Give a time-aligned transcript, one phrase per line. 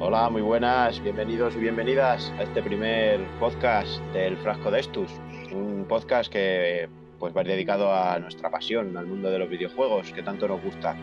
[0.00, 5.10] Hola, muy buenas, bienvenidos y bienvenidas a este primer podcast del Frasco de Estus,
[5.52, 10.22] un podcast que pues va dedicado a nuestra pasión, al mundo de los videojuegos que
[10.22, 10.96] tanto nos gusta.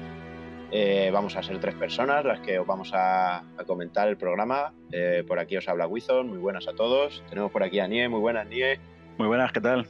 [0.71, 4.74] Eh, vamos a ser tres personas las que os vamos a, comentar el programa.
[4.91, 7.24] Eh, por aquí os habla Wizon, muy buenas a todos.
[7.29, 8.79] Tenemos por aquí a Nie, muy buenas Nie.
[9.18, 9.88] Muy buenas, ¿qué tal?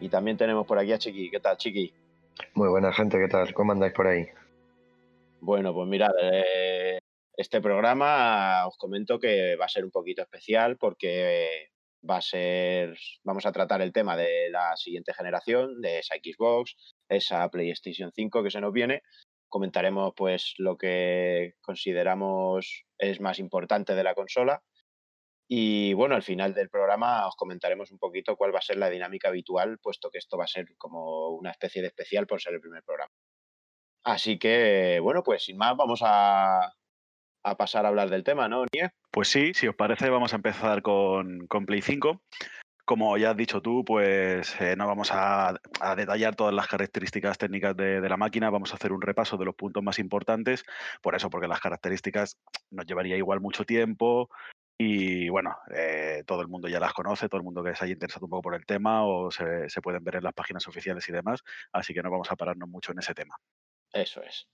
[0.00, 1.92] Y también tenemos por aquí a Chiqui, ¿qué tal Chiqui?
[2.54, 3.52] Muy buena gente, ¿qué tal?
[3.54, 4.26] ¿Cómo andáis por ahí?
[5.40, 6.98] Bueno, pues mirad, eh,
[7.36, 11.70] este programa os comento que va a ser un poquito especial porque
[12.08, 16.76] va a ser, vamos a tratar el tema de la siguiente generación, de esa Xbox,
[17.08, 19.02] esa PlayStation 5 que se nos viene.
[19.54, 24.64] Comentaremos pues lo que consideramos es más importante de la consola.
[25.48, 28.90] Y bueno, al final del programa os comentaremos un poquito cuál va a ser la
[28.90, 32.54] dinámica habitual, puesto que esto va a ser como una especie de especial por ser
[32.54, 33.12] el primer programa.
[34.02, 36.72] Así que, bueno, pues sin más, vamos a,
[37.56, 38.90] pasar a hablar del tema, ¿no, Nie?
[39.12, 42.20] Pues sí, si os parece, vamos a empezar con, Play 5.
[42.84, 45.58] Como ya has dicho tú, pues eh, no vamos a,
[45.96, 49.54] detallar todas las características técnicas de, la máquina, vamos a hacer un repaso de los
[49.54, 50.64] puntos más importantes,
[51.00, 52.38] por eso, porque las características
[52.70, 54.28] nos llevaría igual mucho tiempo
[54.76, 57.94] y bueno, eh, todo el mundo ya las conoce, todo el mundo que se haya
[57.94, 61.08] interesado un poco por el tema o se, se pueden ver en las páginas oficiales
[61.08, 63.36] y demás, así que no vamos a pararnos mucho en ese tema.
[63.92, 64.46] Eso es.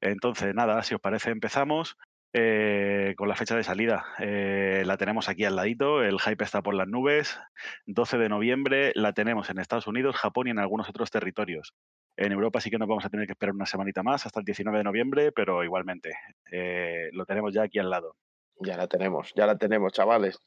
[0.00, 1.96] Entonces, nada, si os parece, empezamos.
[2.32, 4.04] Eh, con la fecha de salida.
[4.18, 7.38] Eh, la tenemos aquí al ladito, el hype está por las nubes.
[7.86, 11.74] 12 de noviembre la tenemos en Estados Unidos, Japón y en algunos otros territorios.
[12.16, 14.46] En Europa sí que nos vamos a tener que esperar una semanita más, hasta el
[14.46, 16.12] 19 de noviembre, pero igualmente,
[16.50, 18.16] eh, lo tenemos ya aquí al lado.
[18.60, 20.38] Ya la tenemos, ya la tenemos, chavales.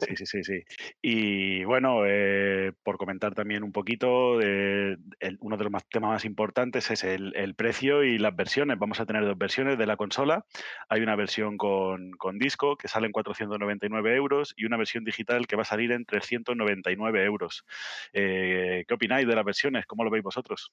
[0.00, 0.64] Sí, sí, sí, sí.
[1.00, 4.96] Y bueno, eh, por comentar también un poquito, eh,
[5.40, 8.78] uno de los temas más importantes es el, precio y las versiones.
[8.78, 10.44] Vamos a tener dos versiones de la consola.
[10.88, 15.56] Hay una versión con, disco que sale en 499 euros y una versión digital que
[15.56, 17.64] va a salir en 399 euros.
[18.12, 19.86] Eh, ¿Qué opináis de las versiones?
[19.86, 20.72] ¿Cómo lo veis vosotros?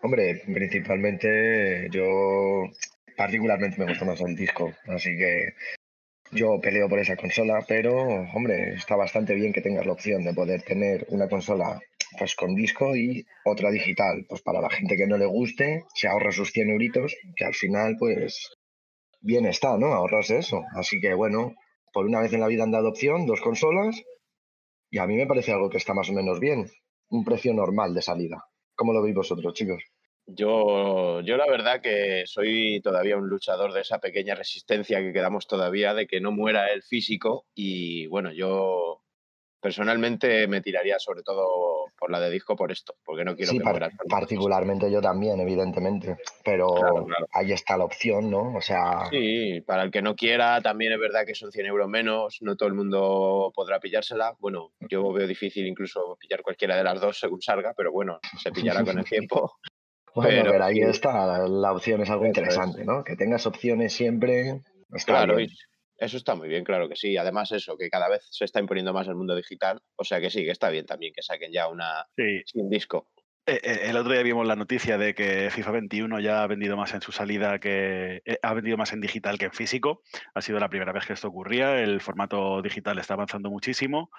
[0.00, 2.64] Hombre, principalmente yo
[3.16, 5.54] particularmente me gusta más el disco, así que
[6.36, 7.96] yo peleo por esa consola, pero
[8.34, 11.80] hombre, está bastante bien que tengas la opción de poder tener una consola
[12.18, 14.24] pues con disco y otra digital.
[14.28, 17.54] Pues para la gente que no le guste, se ahorra sus 100 euritos, que al
[17.54, 18.50] final pues
[19.20, 19.86] bien está, ¿no?
[19.94, 20.62] Ahorrarse eso.
[20.74, 21.54] Así que bueno,
[21.92, 24.02] por una vez en la vida han dado opción, dos consolas,
[24.90, 26.70] y a mí me parece algo que está más o menos bien.
[27.08, 28.44] Un precio normal de salida.
[28.74, 29.82] ¿Cómo lo veis vosotros, chicos?
[30.26, 35.46] Yo, yo la verdad que soy todavía un luchador de esa pequeña resistencia que quedamos
[35.46, 39.02] todavía de que no muera el físico y bueno, yo
[39.60, 43.60] personalmente me tiraría sobre todo por la de disco por esto, porque no quiero que
[43.60, 43.90] muera.
[44.08, 46.74] Particularmente yo también, evidentemente, pero
[47.32, 48.54] ahí está la opción, ¿no?
[48.54, 49.06] O sea...
[49.10, 52.56] Sí, para el que no quiera también es verdad que son 100 euros menos, no
[52.56, 54.36] todo el mundo podrá pillársela.
[54.38, 58.52] Bueno, yo veo difícil incluso pillar cualquiera de las dos según salga, pero bueno, se
[58.80, 59.56] pillará con el tiempo.
[60.16, 63.04] Bueno, pero, ahí está, la opción es algo interesante, ¿no?
[63.04, 64.62] Que tengas opciones siempre.
[65.04, 65.36] claro,
[65.98, 67.16] eso está muy bien, claro que sí.
[67.16, 69.80] Además, eso, que cada vez se está imponiendo más el mundo digital.
[69.96, 72.06] O sea que sí, que está bien también que saquen ya una
[72.46, 73.08] sin disco.
[73.48, 76.76] Eh, eh, el otro día vimos la noticia de que FIFA 21 ya ha vendido
[76.76, 80.02] más en su salida que eh, ha vendido más en digital que en físico.
[80.34, 81.78] Ha sido la primera vez que esto ocurría.
[81.78, 84.10] El formato digital está avanzando muchísimo.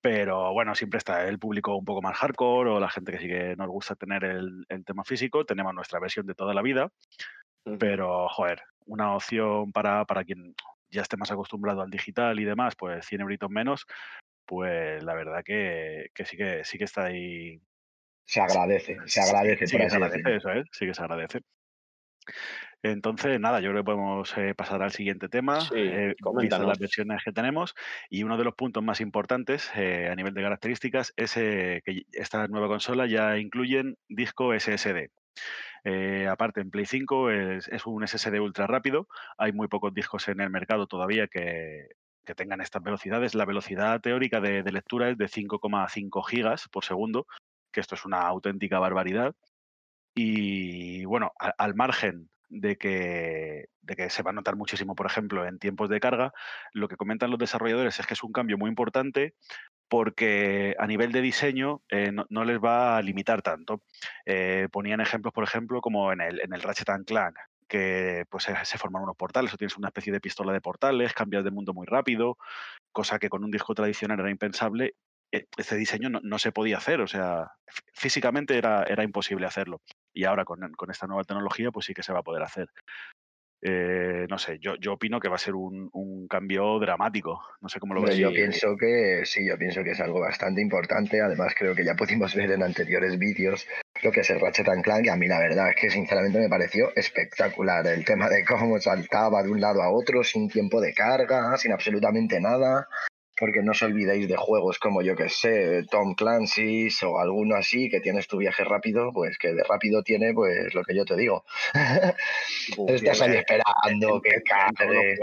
[0.00, 3.28] Pero bueno, siempre está el público un poco más hardcore o la gente que sí
[3.28, 5.44] que nos gusta tener el, tema físico.
[5.44, 6.90] Tenemos nuestra versión de toda la vida.
[7.78, 10.54] Pero, joder, una opción para, para quien
[10.90, 13.86] ya esté más acostumbrado al digital y demás, pues 100 euritos menos,
[14.46, 17.60] pues la verdad que, sí que sí que está ahí.
[18.24, 19.66] Se agradece, se agradece.
[19.66, 21.40] Sí, se agradece, eso es, sí que se agradece.
[22.82, 26.14] Entonces, nada, yo creo que podemos eh, pasar al siguiente tema, sí, eh,
[26.48, 27.74] las versiones que tenemos.
[28.08, 32.04] Y uno de los puntos más importantes eh, a nivel de características es eh, que
[32.12, 35.10] esta nueva consola ya incluyen disco SSD.
[36.30, 39.08] aparte, en Play 5 es, un SSD ultra rápido.
[39.36, 41.88] Hay muy pocos discos en el mercado todavía que,
[42.36, 43.34] tengan estas velocidades.
[43.34, 47.26] La velocidad teórica de, lectura es de 5,5 gigas por segundo,
[47.72, 49.34] que esto es una auténtica barbaridad.
[50.14, 55.46] Y bueno, al margen de que, de que se va a notar muchísimo, por ejemplo,
[55.46, 56.32] en tiempos de carga.
[56.72, 59.34] Lo que comentan los desarrolladores es que es un cambio muy importante
[59.88, 63.82] porque a nivel de diseño eh, no, les va a limitar tanto.
[64.26, 67.36] Eh, ponían ejemplos, por ejemplo, como en el, en el Ratchet Clank,
[67.66, 71.44] que pues se, forman unos portales o tienes una especie de pistola de portales, cambias
[71.44, 72.36] de mundo muy rápido,
[72.92, 74.94] cosa que con un disco tradicional era impensable.
[75.32, 77.52] Este diseño no, se podía hacer, o sea,
[77.92, 79.80] físicamente era, era imposible hacerlo.
[80.12, 82.68] Y ahora con, con, esta nueva tecnología, pues sí que se va a poder hacer.
[83.62, 87.42] Eh, no sé, yo, yo opino que va a ser un, cambio dramático.
[87.60, 88.16] No sé cómo lo ves.
[88.16, 91.20] Yo pienso que sí, yo pienso que es algo bastante importante.
[91.20, 93.66] Además, creo que ya pudimos ver en anteriores vídeos
[94.02, 95.06] lo que es el Ratchet Clank.
[95.06, 98.78] Y a mí la verdad es que sinceramente me pareció espectacular el tema de cómo
[98.78, 102.88] saltaba de un lado a otro sin tiempo de carga, sin absolutamente nada
[103.40, 107.88] porque no os olvidéis de juegos como yo que sé, Tom Clancy's o alguno así,
[107.88, 111.16] que tienes tu viaje rápido, pues que de rápido tiene pues lo que yo te
[111.16, 111.44] digo.
[112.88, 115.16] Estás ahí esperando que cargue.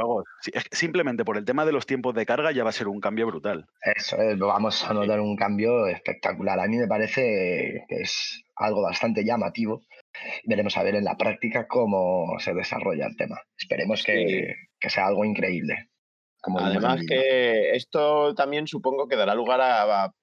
[0.72, 3.28] simplemente por el tema de los tiempos de carga ya va a ser un cambio
[3.28, 3.68] brutal.
[3.96, 6.60] Eso es, vamos a notar un cambio espectacular.
[6.60, 9.84] A mí me parece que es algo bastante llamativo.
[10.46, 13.40] Veremos a ver en la práctica cómo se desarrolla el tema.
[13.56, 14.56] Esperemos que
[14.90, 15.90] sea algo increíble.
[16.44, 20.14] Además que esto también supongo que dará lugar a,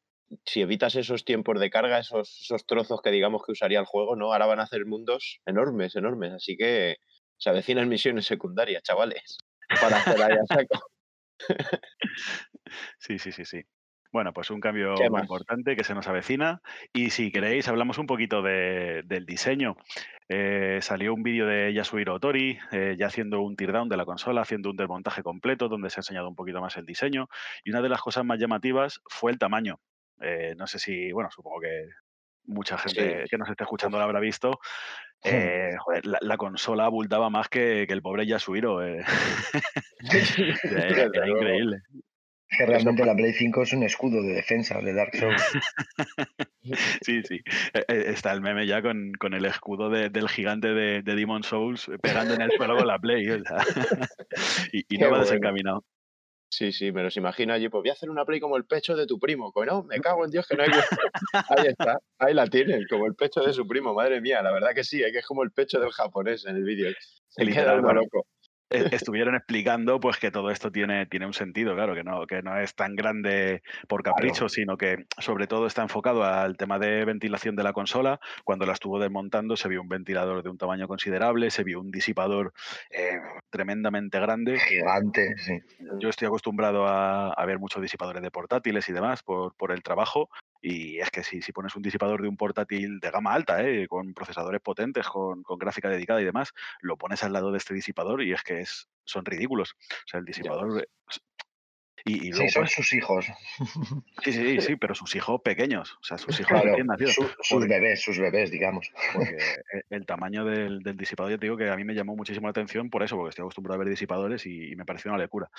[0.44, 4.16] si evitas esos tiempos de carga, esos, esos trozos que digamos que usaría el juego,
[4.16, 4.32] ¿no?
[4.32, 6.32] Ahora van a hacer mundos enormes, enormes.
[6.32, 6.96] Así que
[7.37, 9.38] se avecinan misiones secundarias, chavales,
[9.81, 10.87] para hacer ahí a saco.
[12.99, 13.62] Sí, sí, sí, sí.
[14.14, 16.62] Bueno, pues un cambio muy importante que se nos avecina.
[16.93, 19.76] Y si queréis, hablamos un poquito del diseño.
[20.28, 24.43] Eh, salió un vídeo de Yasuhiro Otori eh, ya haciendo un teardown de la consola,
[24.43, 27.28] haciendo un desmontaje completo donde se ha enseñado un poquito más el diseño.
[27.64, 29.81] Y una de las cosas más llamativas fue el tamaño.
[30.20, 31.88] Eh, no sé si, bueno, supongo que
[32.44, 34.61] mucha gente que nos esté escuchando lo habrá visto.
[35.25, 38.81] joder, la, consola abultaba más que, el pobre Yasuhiro.
[40.70, 41.78] era increíble.
[42.56, 45.42] Que realmente la Play 5 es un escudo de defensa de Dark Souls.
[47.02, 47.40] sí, sí.
[47.72, 51.90] E, e, está el meme ya con, el escudo del gigante de, de, Demon Souls
[52.02, 53.26] pegando en el suelo con la Play.
[54.72, 55.84] y, no va desencaminado.
[56.50, 57.68] Sí, sí, me los imagino allí.
[57.68, 59.52] Pues voy a hacer una play como el pecho de tu primo.
[59.66, 60.68] no, me cago en Dios que no hay.
[61.48, 63.92] ahí está, ahí la tienen, como el pecho de su primo.
[63.92, 66.62] Madre mía, la verdad que sí, que es como el pecho del japonés en el
[66.62, 66.92] vídeo.
[67.28, 68.26] Se queda loco.
[68.75, 72.43] E, estuvieron explicando pues que todo esto tiene, tiene un sentido, claro, que no, que
[72.43, 77.05] no es tan grande por capricho, sino que sobre todo está enfocado al tema de
[77.05, 78.21] ventilación de la consola.
[78.44, 81.91] Cuando la estuvo desmontando se vio un ventilador de un tamaño considerable, se vio un
[81.91, 82.53] disipador
[82.91, 84.59] eh, tremendamente grande.
[84.59, 85.61] Gigante, sí.
[86.00, 89.82] Yo estoy acostumbrado a, a, ver muchos disipadores de portátiles y demás por, por el
[89.82, 90.29] trabajo
[90.64, 93.87] y es que si, si pones un disipador de un portátil de gama alta, ¿eh?
[93.87, 97.75] con procesadores potentes, con, con, gráfica dedicada y demás, lo pones al lado de este
[97.75, 99.75] disipador y es que es, son ridículos.
[99.75, 100.88] O sea, el disipador...
[102.06, 103.26] Y, sí, son sus hijos.
[104.22, 105.93] Sí, sí, sí, pero sus hijos pequeños.
[105.94, 106.76] O sea, sus hijos claro,
[107.40, 108.90] sus bebés, sus bebés, digamos.
[109.14, 109.37] Porque
[109.90, 112.50] el tamaño del, del, disipador, yo te digo que a mí me llamó muchísimo la
[112.50, 115.50] atención por eso, porque estoy acostumbrado a ver disipadores y, me pareció una locura.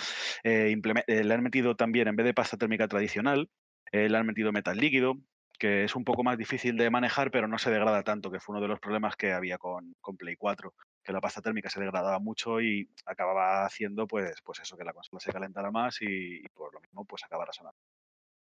[0.44, 0.76] Eh,
[1.08, 3.50] eh, le han metido también, en vez de pasta térmica tradicional,
[3.92, 5.18] eh, le han metido metal líquido,
[5.58, 8.54] que es un poco más difícil de manejar, pero no se degrada tanto, que fue
[8.54, 10.74] uno de los problemas que había con, con Play 4,
[11.04, 14.94] que la pasta térmica se degradaba mucho y acababa haciendo pues, pues eso, que la
[14.94, 17.80] consola se calentara más y, por lo mismo pues acabara sonando.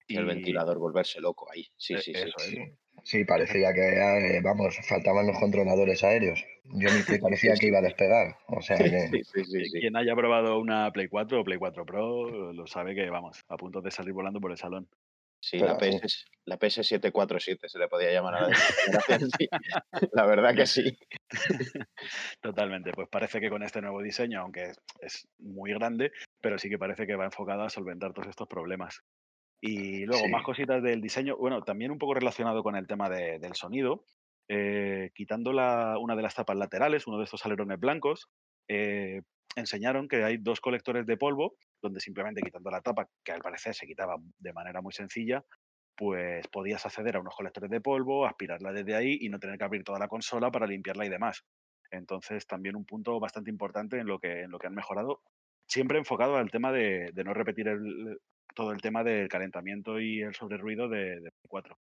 [0.08, 1.66] Y el ventilador volverse loco ahí.
[1.78, 2.58] Sí, e sí, sí,
[3.04, 3.26] sí.
[3.26, 6.46] parecía que, eh, vamos, faltaban los controladores aéreos.
[6.64, 8.38] Yo ni parecía que iba a despegar.
[8.48, 13.10] O sea, Quien haya probado una Play 4 o Play 4 Pro lo sabe que,
[13.10, 14.88] vamos, a punto de salir volando por el salón.
[15.46, 18.50] Sí, la, PS, la PS747 se le podía llamar a la
[20.14, 20.98] La verdad que sí.
[22.42, 22.92] Totalmente.
[22.94, 24.72] Pues parece que con este nuevo diseño, aunque
[25.02, 26.12] es, muy grande,
[26.42, 29.02] pero sí que parece que va enfocada a solventar todos estos problemas.
[29.62, 31.38] Y luego, más cositas del diseño.
[31.38, 34.04] Bueno, también un poco relacionado con el tema del sonido.
[34.50, 38.30] Eh, quitando la, una de las tapas laterales, uno de estos alerones blancos,
[38.68, 39.22] eh,
[39.56, 43.74] enseñaron que hay dos colectores de polvo donde simplemente quitando la tapa, que al parecer
[43.74, 45.44] se quitaba de manera muy sencilla,
[45.96, 49.64] pues podías acceder a unos colectores de polvo, aspirarla desde ahí y no tener que
[49.64, 51.44] abrir toda la consola para limpiarla y demás.
[51.92, 55.22] Entonces, también un punto bastante importante en lo que, en lo que han mejorado,
[55.68, 57.68] siempre enfocado al tema de, no repetir
[58.54, 61.78] todo el tema del calentamiento y el sobreruido de, de 4.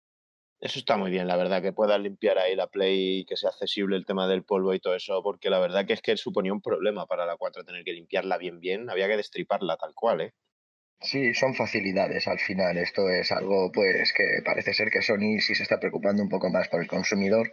[0.62, 3.50] Eso está muy bien, la verdad, que puedas limpiar ahí la Play y que sea
[3.50, 6.54] accesible el tema del polvo y todo eso, porque la verdad que es que suponía
[6.54, 10.22] un problema para la 4 tener que limpiarla bien, bien, había que destriparla tal cual,
[10.22, 10.34] ¿eh?
[11.02, 12.78] Sí, son facilidades al final.
[12.78, 16.48] Esto es algo, pues, que parece ser que Sony sí se está preocupando un poco
[16.48, 17.52] más por el consumidor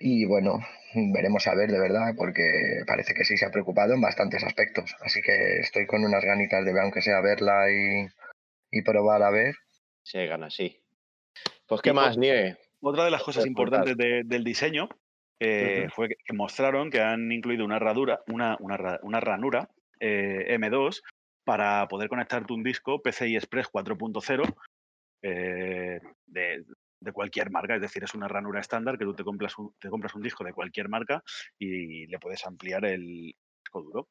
[0.00, 0.58] Y bueno,
[0.94, 2.42] veremos a ver de verdad, porque
[2.86, 4.94] parece que sí se ha preocupado en bastantes aspectos.
[5.00, 8.06] Así que estoy con unas ganitas de ver, aunque sea verla y,
[8.70, 9.54] y probar a ver.
[10.02, 10.82] Sí, gana, sí.
[11.68, 12.56] Pues, ¿qué más, Nieve?
[12.80, 14.88] Otra de las cosas importantes del diseño
[15.38, 19.68] eh, fue que mostraron que han incluido una herradura, una, una, ranura
[20.00, 21.02] eh, M2
[21.44, 24.54] para poder conectarte un disco PCI Express 4.0
[25.22, 26.64] eh, de,
[27.00, 29.90] de, cualquier marca, es decir, es una ranura estándar que tú te compras un, te
[29.90, 31.22] compras un disco de cualquier marca
[31.58, 34.08] y le puedes ampliar el disco duro.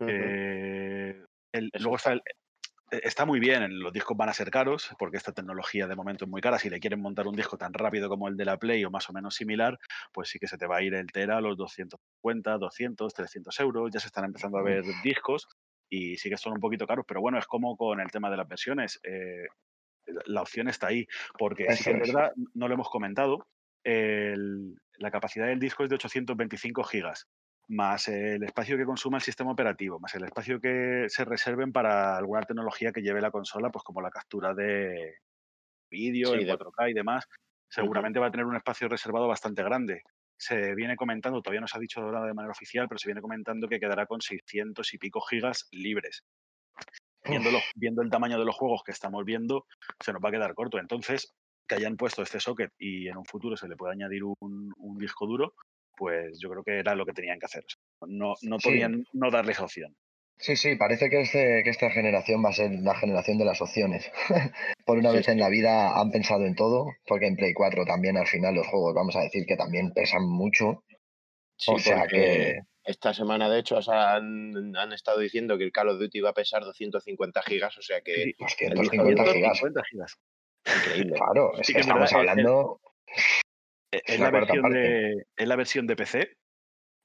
[0.00, 2.22] luego está el,
[2.90, 6.30] está muy bien, los discos van a ser caros, porque esta tecnología de momento es
[6.30, 6.58] muy cara.
[6.58, 9.08] Si le quieren montar un disco tan rápido como el de la Play o más
[9.10, 9.78] o menos similar,
[10.12, 13.60] pues sí que se te va a ir el Tera a los 250, 200, 300
[13.60, 13.90] euros.
[13.92, 15.48] Ya se están empezando a ver discos
[15.88, 18.36] y sí que son un poquito caros, pero bueno, es como con el tema de
[18.36, 19.00] las versiones.
[19.02, 19.46] Eh,
[20.26, 21.06] la opción está ahí,
[21.38, 23.46] porque sí que es verdad, no lo hemos comentado,
[23.84, 27.28] la capacidad del disco es de 825 gigas
[27.68, 32.16] más el espacio que consuma el sistema operativo, más el espacio que se reserven para
[32.16, 35.16] alguna tecnología que lleve la consola, pues como la captura de
[35.90, 37.26] vídeo, el 4K y demás,
[37.68, 40.02] seguramente va a tener un espacio reservado bastante grande.
[40.38, 43.20] Se viene comentando, todavía no se ha dicho ahora de manera oficial, pero se viene
[43.20, 46.24] comentando que quedará con 600 y pico gigas libres.
[47.24, 49.66] Viendo, viendo el tamaño de los juegos que estamos viendo,
[50.00, 50.78] se nos va a quedar corto.
[50.78, 51.34] Entonces,
[51.66, 54.98] que hayan puesto este socket y en un futuro se le puede añadir un, un
[54.98, 55.54] disco duro,
[55.98, 57.64] pues yo creo que era lo que tenían que hacer.
[58.06, 59.96] No, no podían no darles opción.
[60.40, 63.60] Sí, sí, parece que, este, que esta generación va a ser la generación de las
[63.60, 64.10] opciones.
[64.86, 68.16] Por una vez en la vida han pensado en todo, porque en Play 4 también
[68.16, 70.84] al final los juegos, vamos a decir que también pesan mucho.
[71.66, 72.60] o sea que...
[72.84, 76.34] Esta semana, de hecho, han, han, estado diciendo que el Call of Duty va a
[76.34, 78.32] pesar 250 gigas, o sea que...
[78.38, 79.60] 250 gigas.
[80.64, 81.12] Increíble.
[81.14, 82.80] Claro, es que estamos hablando...
[83.92, 86.36] E-, es, la, versión de, es la versión de PC,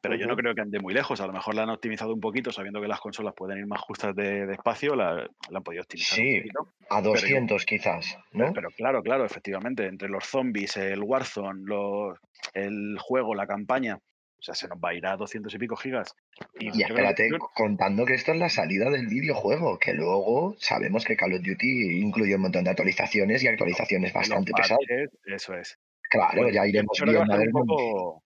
[0.04, 1.22] pero yo no creo que ande muy lejos.
[1.22, 3.80] A lo mejor la han optimizado un poquito, sabiendo que las consolas pueden ir más
[3.80, 6.18] justas de, espacio, la, han podido optimizar.
[6.18, 6.44] Sí,
[6.90, 8.52] a 200 quizás, ¿no?
[8.52, 12.18] Pero claro, claro, efectivamente, entre los zombies, el Warzone, los,
[12.54, 15.78] el juego, la campaña, o sea, se nos va a ir a 200 y pico
[15.78, 16.14] gigas.
[16.60, 21.36] Y, espérate, contando que esto es la salida del videojuego, que luego sabemos que Call
[21.36, 24.82] of Duty incluye un montón de actualizaciones y actualizaciones bastante pesadas.
[25.24, 25.80] Eso es.
[26.14, 27.26] Claro, ya iremos viendo.
[27.26, 28.24] Va a, ser un poco,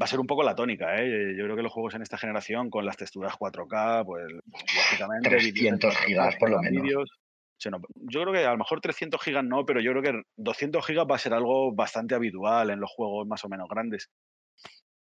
[0.00, 1.36] va a ser un poco la tónica, ¿eh?
[1.38, 4.24] Yo creo que los juegos en esta generación, con las texturas 4K, pues
[4.74, 5.30] lógicamente.
[5.30, 6.82] 300 gigas por lo menos.
[6.84, 11.06] yo creo que a lo mejor 300 gigas no, pero yo creo que 200 gigas
[11.08, 14.10] va a ser algo bastante habitual en los juegos más o menos grandes.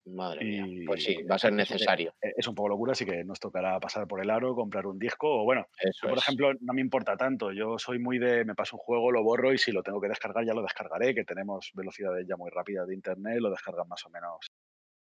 [0.05, 0.65] Madre mía.
[0.86, 2.13] Pues sí, va a ser necesario.
[2.22, 5.41] Es un poco locura, así que nos tocará pasar por el aro, comprar un disco.
[5.41, 5.65] O bueno,
[6.01, 7.51] por ejemplo, no me importa tanto.
[7.53, 10.10] Yo soy muy de me paso un juego, lo borro y si lo tengo que
[10.10, 14.05] descargar ya lo descargaré, que tenemos velocidades ya muy rápidas de internet, lo descargan más
[14.05, 14.51] o menos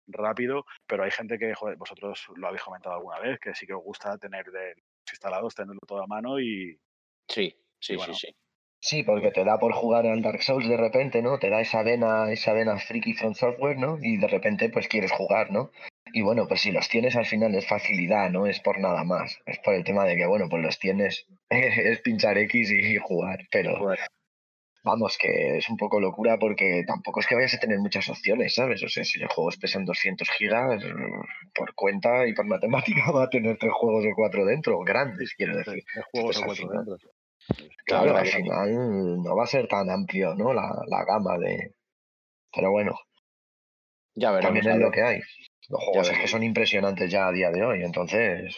[0.08, 0.66] rápido.
[0.88, 3.84] Pero hay gente que, joder, vosotros lo habéis comentado alguna vez, que sí que os
[3.84, 4.76] gusta tener de
[5.12, 6.78] instalados, tenerlo todo a mano y.
[7.28, 8.36] Sí, sí, sí, sí.
[8.82, 11.38] Sí, porque te da por jugar al Dark Souls de repente, ¿no?
[11.38, 14.00] Te da esa vena, esa vena friki from software, ¿no?
[14.02, 15.72] Y de repente pues quieres jugar, ¿no?
[16.14, 19.40] Y bueno, pues si los tienes al final es facilidad, no es por nada más.
[19.46, 23.46] Es por el tema de que, bueno, pues los tienes, es pinchar X y jugar,
[23.52, 23.94] pero
[24.84, 28.56] vamos, que es un poco locura porque tampoco es que vayas a tener muchas opciones,
[28.56, 28.84] ¿sabes?
[28.84, 30.84] O sea, si los juegos pesan 200 gigas,
[31.54, 35.56] por cuenta y por matemática va a tener tres juegos de cuatro dentro, grandes, quiero
[35.56, 35.84] decir.
[35.94, 37.12] Tres juegos de cuatro dentro.
[37.86, 40.54] Claro, al final no va a ser tan amplio, ¿no?
[40.54, 41.74] La, la gama de.
[42.54, 42.94] Pero bueno.
[44.16, 44.54] Ya veremos.
[44.54, 45.20] También es lo que hay.
[45.70, 48.56] Los juegos es que son impresionantes ya a día de hoy, entonces.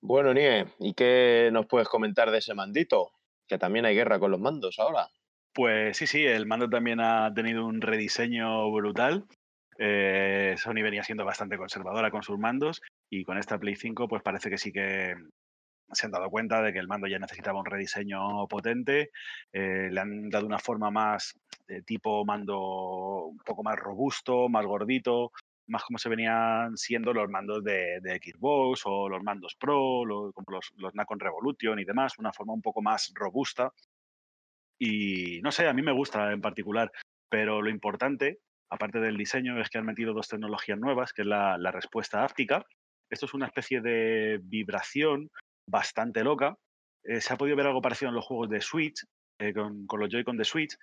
[0.00, 3.10] Bueno, Nie, ¿y qué nos puedes comentar de ese mandito?
[3.46, 5.08] Que también hay guerra con los mandos ahora.
[5.54, 9.24] Pues sí, sí, el mando también ha tenido un rediseño brutal.
[9.78, 14.22] Eh, Sony venía siendo bastante conservadora con sus mandos y con esta Play 5 pues
[14.22, 15.14] parece que sí que
[15.92, 19.10] se han dado cuenta de que el mando ya necesitaba un rediseño potente,
[19.52, 24.66] eh, le han dado una forma más de tipo mando un poco más robusto, más
[24.66, 25.32] gordito,
[25.66, 30.72] más como se venían siendo los mandos de, Xbox o los mandos Pro, como los,
[30.76, 33.72] los Nacon Revolution y demás, una forma un poco más robusta.
[34.78, 36.90] Y no sé, a mí me gusta en particular,
[37.28, 41.28] pero lo importante, aparte del diseño, es que han metido dos tecnologías nuevas, que es
[41.28, 42.66] la, la respuesta áptica.
[43.08, 45.30] Esto es una especie de vibración
[45.66, 46.56] bastante loca.
[47.04, 49.04] Eh, se ha podido ver algo parecido en los juegos de Switch,
[49.38, 50.76] eh, con, los Joy-Con de Switch,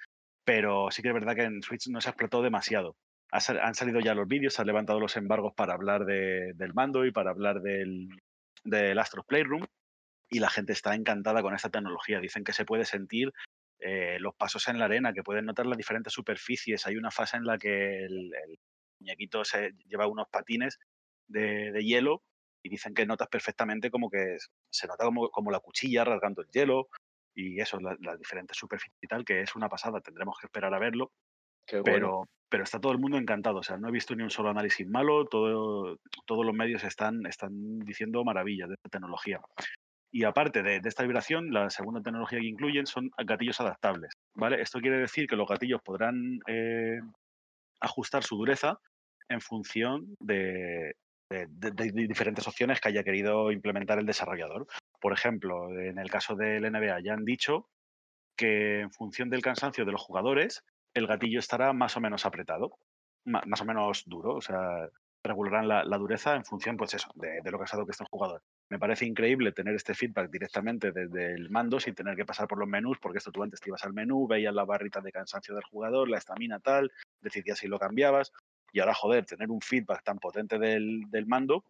[0.44, 2.96] pero sí que es verdad que en Switch no se ha explotado demasiado.
[3.32, 7.12] han salido ya los vídeos, se han levantado los embargos para hablar del mando y
[7.12, 8.10] para hablar del,
[8.64, 9.66] del Astro Playroom,
[10.30, 12.20] y la gente está encantada con esta tecnología.
[12.20, 13.32] Dicen que se puede sentir
[13.80, 16.86] eh, los pasos en la arena, que puedes notar las diferentes superficies.
[16.86, 18.32] Hay una fase en la que el,
[19.00, 20.80] muñequito se lleva unos patines
[21.28, 22.22] de, hielo
[22.64, 24.38] y dicen que notas perfectamente como que
[24.70, 26.90] se nota como, como la cuchilla rasgando el hielo
[27.36, 30.02] y eso, las la diferentes superficies y tal, que es una pasada.
[30.02, 31.12] Tendremos que esperar a verlo.
[31.84, 33.60] pero, pero está todo el mundo encantado.
[33.60, 35.26] O sea, no he visto ni un solo análisis malo.
[35.26, 39.40] Todo, todos los medios están, están diciendo maravillas de esta tecnología.
[40.14, 44.12] Y aparte de, esta vibración, la segunda tecnología que incluyen son gatillos adaptables.
[44.36, 44.62] ¿vale?
[44.62, 47.00] Esto quiere decir que los gatillos podrán eh,
[47.80, 48.78] ajustar su dureza
[49.30, 50.96] en función de,
[52.08, 54.68] diferentes opciones que haya querido implementar el desarrollador.
[55.00, 57.70] Por ejemplo, en el caso del NBA ya han dicho
[58.36, 62.78] que en función del cansancio de los jugadores, el gatillo estará más o menos apretado,
[63.26, 64.90] más o menos duro, o sea,
[65.24, 68.42] regularán la, dureza en función, pues eso, de, lo cansado que esté el jugador.
[68.70, 72.58] Me parece increíble tener este feedback directamente desde el mando sin tener que pasar por
[72.58, 75.54] los menús, porque esto tú antes te ibas al menú, veías la barrita de cansancio
[75.54, 78.32] del jugador, la estamina tal, decidías si lo cambiabas,
[78.72, 81.66] y ahora, joder, tener un feedback tan potente del, del mando,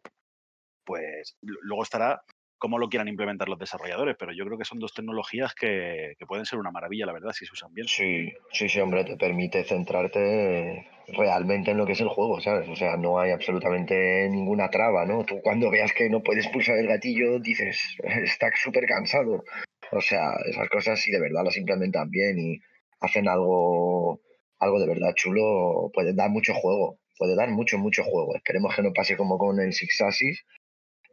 [0.83, 2.21] pues luego estará
[2.61, 6.45] cómo lo quieran implementar los desarrolladores, pero yo creo que son dos tecnologías que, pueden
[6.45, 7.87] ser una maravilla, la verdad, si se usan bien.
[7.87, 12.69] Sí, sí, sí, hombre, te permite centrarte realmente en lo que es el juego, ¿sabes?
[12.69, 15.25] O sea, no hay absolutamente ninguna traba, ¿no?
[15.25, 17.81] Tú cuando veas que no puedes pulsar el gatillo dices,
[18.23, 19.43] está súper cansado.
[19.91, 22.59] O sea, esas cosas si de verdad las implementan bien y
[22.99, 24.21] hacen algo,
[24.61, 28.35] algo de verdad chulo, puede dar mucho juego, puede dar mucho, mucho juego.
[28.35, 30.45] Esperemos que no pase como con el Six Axis,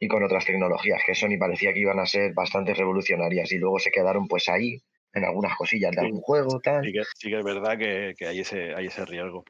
[0.01, 3.79] y con otras tecnologías que Sony parecía que iban a ser bastante revolucionarias y luego
[3.79, 4.81] se quedaron pues ahí
[5.13, 6.85] en algunas cosillas de algún juego tal.
[6.85, 9.45] Sí que, sí que es verdad que, que, hay, ese, hay ese riesgo.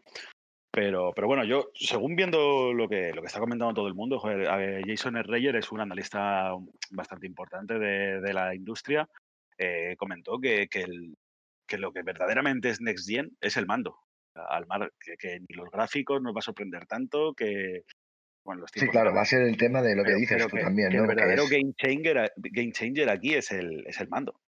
[0.71, 4.21] Pero, pero bueno, yo, según viendo lo que, lo que está comentando todo el mundo,
[4.21, 6.53] Jason Reyer es un analista
[6.91, 9.09] bastante importante de, de la industria.
[9.57, 11.17] Eh, comentó que, que, el,
[11.69, 13.97] que, lo que verdaderamente es Next Gen es el mando.
[14.35, 17.85] Al mar, que, que, ni los gráficos nos va a sorprender tanto, que,
[18.75, 20.93] sí, claro, va a ser el tema de lo que dices tú también.
[20.93, 21.03] ¿no?
[21.03, 24.41] El verdadero game, changer, game changer aquí es el, es el mando.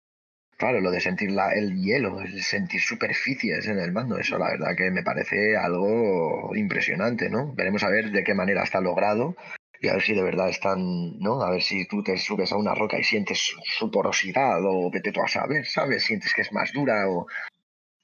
[0.57, 4.49] Claro, lo de sentir la, el hielo, el sentir superficies en el mando, eso la
[4.49, 7.53] verdad que me parece algo impresionante, ¿no?
[7.53, 9.37] Veremos a ver de qué manera está logrado
[9.81, 11.41] y a ver si de verdad están, ¿no?
[11.41, 15.11] A ver si tú te subes a una roca y sientes su porosidad o vete
[15.11, 16.03] tú a saber, ¿sabes?
[16.03, 17.27] Sientes que es más dura o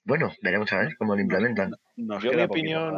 [0.05, 1.71] bueno, veremos a ver cómo lo implementan.
[1.95, 2.93] Yo mi opinión,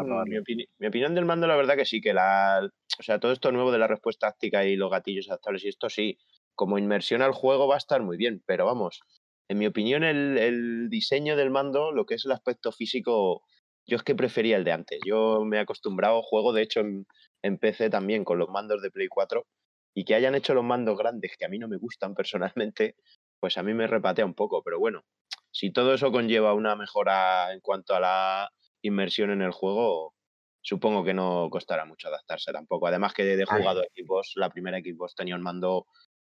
[0.77, 3.71] mi, opinión del mando, la verdad que sí, que la, o sea, todo esto nuevo
[3.71, 6.17] de la respuesta táctica y los gatillos adaptables y esto sí,
[6.53, 8.99] como inmersión al juego va a estar muy bien, pero vamos,
[9.47, 13.43] en mi opinión el, diseño del mando, lo que es el aspecto físico,
[13.85, 14.99] yo es que prefería el de antes.
[15.05, 17.05] Yo me he acostumbrado, juego de hecho en,
[17.43, 19.45] en PC también con los mandos de Play 4
[19.93, 22.95] y que hayan hecho los mandos grandes que a mí no me gustan personalmente,
[23.39, 25.03] pues a mí me repatea un poco, pero bueno,
[25.51, 30.13] si todo eso conlleva una mejora en cuanto a la inmersión en el juego,
[30.61, 32.87] supongo que no costará mucho adaptarse tampoco.
[32.87, 35.87] Además que de jugado equipos, la primera equipos tenía un mando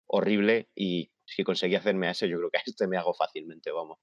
[0.07, 3.71] horrible y si conseguí hacerme a ese, yo creo que a este me hago fácilmente,
[3.71, 3.99] vamos.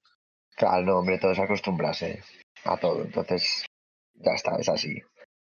[0.56, 2.22] Claro, hombre, todo es acostumbrarse
[2.64, 3.02] a todo.
[3.02, 3.66] Entonces,
[4.14, 5.02] ya está, es así.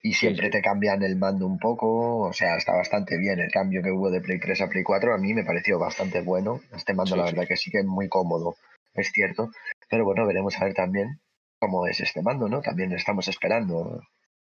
[0.02, 3.40] Y siempre te cambian el mando un poco, o sea, está bastante bien.
[3.40, 6.22] El cambio que hubo de Play 3 a Play 4 a mí me pareció bastante
[6.22, 6.62] bueno.
[6.76, 8.56] Este mando, la verdad, que sí que es muy cómodo
[9.02, 9.52] es cierto.
[9.90, 11.20] Pero bueno, veremos a ver también
[11.60, 12.62] cómo es este mando, ¿no?
[12.62, 14.02] También estamos esperando.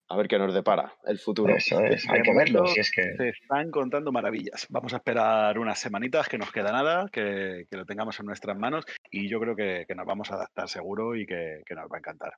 [0.07, 1.55] A ver qué nos depara el futuro.
[1.55, 2.67] Eso es, hay que verlo.
[2.67, 3.15] Si es que...
[3.15, 4.67] Se están contando maravillas.
[4.69, 8.85] Vamos a esperar unas semanitas, que nos queda nada, que, lo tengamos en nuestras manos
[9.09, 12.33] y yo creo que, nos vamos a adaptar seguro y que, nos va a encantar.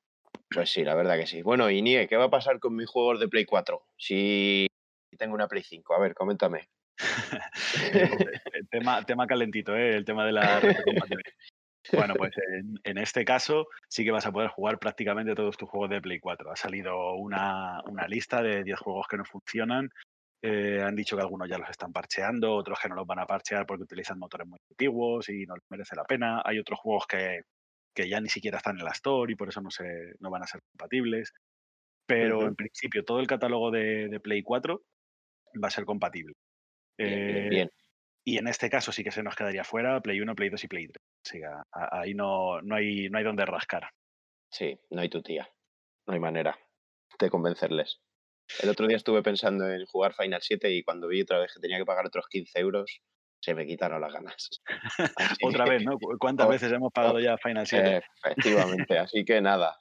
[0.53, 1.41] Pues sí, la verdad que sí.
[1.41, 3.81] Bueno, y Nie, ¿qué va a pasar con mis juegos de Play 4?
[3.97, 4.67] Si
[5.17, 6.69] tengo una Play 5, a ver, coméntame.
[8.71, 9.95] tema, tema calentito, ¿eh?
[9.95, 10.61] el tema de la
[11.91, 12.31] Bueno, pues
[12.83, 16.19] en, este caso sí que vas a poder jugar prácticamente todos tus juegos de Play
[16.19, 16.51] 4.
[16.51, 19.89] Ha salido una, lista de 10 juegos que no funcionan.
[20.41, 23.25] Eh, han dicho que algunos ya los están parcheando, otros que no los van a
[23.25, 26.41] parchear porque utilizan motores muy antiguos y no les merece la pena.
[26.43, 27.41] Hay otros juegos que,
[27.95, 30.47] ya ni siquiera están en la Store y por eso no, se, no van a
[30.47, 31.33] ser compatibles.
[32.05, 34.81] Pero en principio todo el catálogo de, Play 4
[35.63, 36.33] va a ser compatible.
[36.97, 37.67] bien.
[37.67, 37.69] Eh,
[38.25, 40.67] y en este caso sí que se nos quedaría fuera Play 1, Play 2 y
[40.67, 40.87] Play
[41.23, 41.43] 3.
[41.71, 43.89] ahí no, no, hay, no hay donde rascar.
[44.49, 45.49] Sí, no hay tu tía.
[46.05, 46.57] No hay manera
[47.19, 48.01] de convencerles.
[48.61, 51.59] El otro día estuve pensando en jugar Final 7 y cuando vi otra vez que
[51.59, 53.01] tenía que pagar otros 15 euros,
[53.43, 54.49] se me quitaron las ganas.
[55.43, 55.97] Otra vez, ¿no?
[56.17, 58.01] ¿Cuántas veces hemos pagado ya Final 7?
[58.23, 59.75] Efectivamente, así que nada,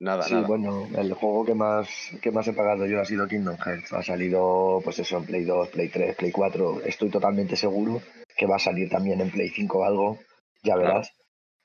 [0.00, 1.88] nada, sí, bueno, el juego que más,
[2.20, 3.92] que más he pagado yo ha sido Kingdom Hearts.
[3.92, 6.82] Ha salido, pues eso, en Play 2, Play 3, Play 4.
[6.84, 8.02] Estoy totalmente seguro
[8.36, 10.18] que va a salir también en Play 5 o algo,
[10.64, 11.12] ya verás.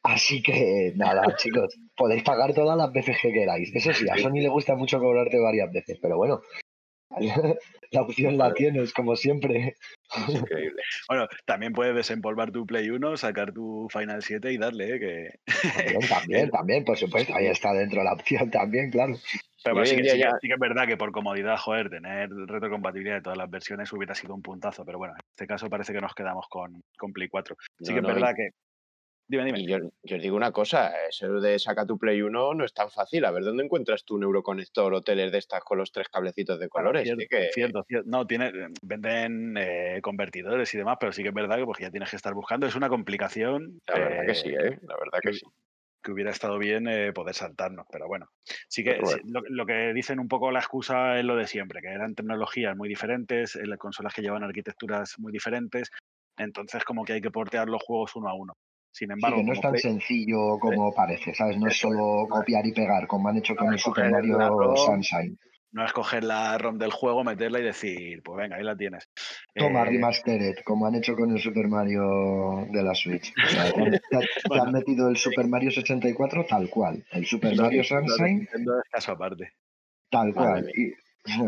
[0.04, 3.74] Así que nada, chicos, podéis pagar todas las veces que queráis.
[3.74, 6.42] Eso sí, a Sony le gusta mucho cobrarte varias veces, pero bueno,
[7.92, 9.76] la opción la tienes, como siempre.
[10.28, 10.82] increíble.
[11.08, 15.00] Bueno, también puedes desempolvar tu Play 1, sacar tu Final 7 y darle, ¿eh?
[15.00, 15.40] que...
[15.62, 19.16] También, también, también, por supuesto, ahí está dentro la opción también, claro.
[19.64, 23.92] Pero sí, que, es verdad que por comodidad, joder, tener retrocompatibilidad de todas las versiones
[23.92, 27.12] hubiera sido un puntazo, pero bueno, en este caso parece que nos quedamos con, con
[27.12, 27.56] Play 4.
[27.82, 28.52] Sí que es verdad que
[29.30, 29.60] Dime, dime.
[29.60, 32.90] Y yo, os digo una cosa, eso de saca tu Play 1 no es tan
[32.90, 33.26] fácil.
[33.26, 36.70] A ver, ¿dónde encuentras tu neuroconector o teles de estas con los tres cablecitos de
[36.70, 37.04] colores?
[37.54, 41.66] cierto, cierto, No, tiene, venden eh, convertidores y demás, pero sí que es verdad que
[41.66, 42.68] pues, ya tienes que estar buscando.
[42.68, 43.82] Es una complicación.
[43.88, 44.80] La verdad que sí, ¿eh?
[44.84, 45.46] La verdad que, sí.
[46.02, 48.30] Que hubiera estado bien eh, poder saltarnos, pero bueno.
[48.70, 52.16] Sí que lo, que dicen un poco la excusa es lo de siempre, que eran
[52.16, 55.92] tecnologías muy diferentes, las consolas que llevan arquitecturas muy diferentes,
[56.38, 58.54] entonces como que hay que portear los juegos uno a uno.
[58.98, 61.56] Sin embargo, no es tan sencillo como parece, ¿sabes?
[61.56, 65.38] No es solo copiar y pegar, como han hecho con el Super Mario Sunshine.
[65.72, 69.08] No es coger la ROM del juego, meterla y decir, pues venga, ahí la tienes.
[69.54, 69.86] Toma, eh...
[69.86, 73.32] remastered, como han hecho con el Super Mario de la Switch.
[73.38, 73.66] O sea,
[74.52, 77.06] te, han metido el Super Mario 64 tal cual.
[77.12, 78.50] El Super Mario Sunshine.
[78.52, 79.54] Es caso aparte.
[80.10, 80.72] Tal cual.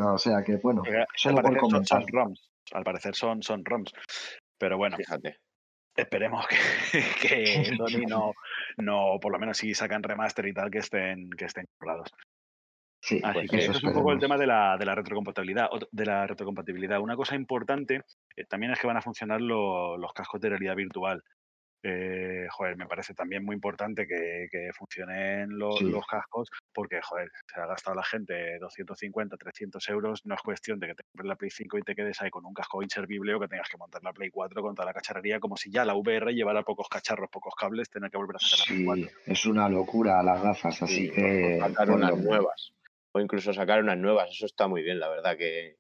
[0.03, 0.83] o sea que, bueno,
[1.15, 2.03] solo por comentar.
[2.03, 2.51] Son, ROMs.
[2.73, 3.91] Al parecer son, son ROMs.
[4.59, 4.97] Pero bueno.
[4.97, 5.39] Fíjate
[6.01, 6.55] esperemos que,
[7.21, 8.33] que Sony no,
[8.77, 11.65] no, por lo menos si sacan remaster y tal, que estén, que estén.
[13.01, 15.69] Sí, Así pues que eso es un poco el tema de la, de la retrocompatibilidad.
[15.91, 16.99] De la retrocompatibilidad.
[16.99, 18.01] Una cosa importante
[18.35, 21.23] eh, también es que van a funcionar los cascos de realidad virtual.
[21.81, 27.65] Eh, joder, me parece también muy importante que, funcionen los cascos, porque, joder, se ha
[27.65, 31.49] gastado la gente 250, 300 euros, no es cuestión de que te compres la Play
[31.49, 34.13] 5 y te quedes ahí con un casco inservible o que tengas que montar la
[34.13, 37.53] Play 4 con toda la cacharrería, como si ya la VR llevara pocos cacharros, pocos
[37.55, 39.07] cables, tener que volver a hacer la Play 4.
[39.25, 41.59] es una locura las gafas, así que...
[41.61, 42.73] Sacar unas nuevas,
[43.13, 45.77] o incluso sacar unas nuevas, eso está muy bien, la verdad que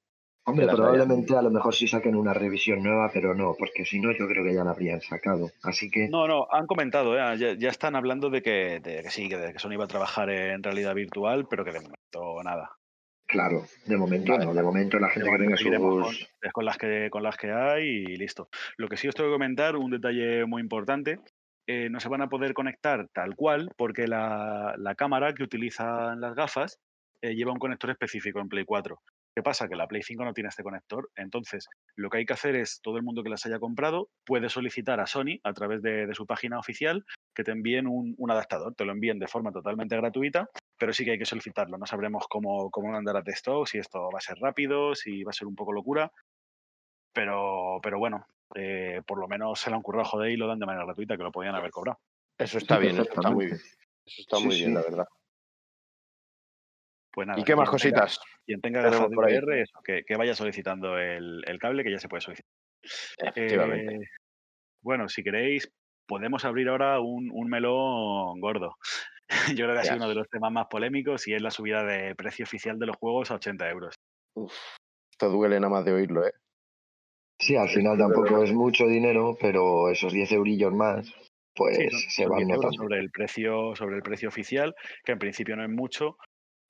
[0.49, 4.11] Hombre, probablemente a lo mejor sí saquen una revisión nueva, pero no, porque si no
[4.11, 5.51] yo creo que ya la habrían sacado.
[5.63, 6.09] Así que...
[6.09, 7.37] No, no, han comentado, ¿eh?
[7.37, 10.95] ya, están hablando de que, sí, que, de que Sony iba a trabajar en realidad
[10.95, 12.71] virtual, pero que de momento nada.
[13.29, 16.27] Claro, de momento no, de momento la gente que tenga sus...
[16.51, 18.49] Con, las que, con las que hay y listo.
[18.77, 21.19] Lo que sí os tengo que comentar, un detalle muy importante,
[21.67, 26.33] eh, no se van a poder conectar tal cual porque la, cámara que utilizan las
[26.33, 26.79] gafas
[27.21, 28.99] eh, lleva un conector específico en Play 4.
[29.39, 29.69] ¿Qué pasa?
[29.69, 31.09] Que la Play 5 no tiene este conector.
[31.15, 34.49] Entonces, lo que hay que hacer es, todo el mundo que las haya comprado puede
[34.49, 38.75] solicitar a Sony, a través de, su página oficial, que te envíen un, adaptador.
[38.75, 41.77] Te lo envíen de forma totalmente gratuita, pero sí que hay que solicitarlo.
[41.77, 45.29] No sabremos cómo, cómo mandar a texto, si esto va a ser rápido, si va
[45.29, 46.11] a ser un poco locura.
[47.13, 48.25] Pero, pero bueno,
[48.55, 51.15] eh, por lo menos se lo han currado joder y lo dan de manera gratuita,
[51.15, 52.01] que lo podían haber cobrado.
[52.37, 53.57] Eso está bien, eso está muy bien.
[54.05, 55.07] Eso está muy bien, la verdad.
[57.11, 58.19] Pues nada, ¿Y qué más cositas?
[58.45, 62.21] Quien tenga gafas de VR, eso, que, vaya solicitando el, cable, que ya se puede
[62.21, 62.51] solicitar.
[63.17, 63.95] Efectivamente.
[63.95, 64.07] Eh,
[64.81, 65.71] bueno, si queréis,
[66.07, 68.75] podemos abrir ahora un, melón gordo.
[69.55, 71.83] Yo creo que ha sido uno de los temas más polémicos y es la subida
[71.83, 73.95] de precio oficial de los juegos a 80 euros.
[74.35, 74.53] Uf,
[75.11, 76.33] esto duele nada más de oírlo, ¿eh?
[77.39, 81.13] Sí, al final tampoco es mucho dinero, pero esos 10 eurillos más,
[81.55, 82.71] pues se van notando.
[82.71, 86.17] Sobre el, precio, sobre el precio oficial, que en principio no es mucho,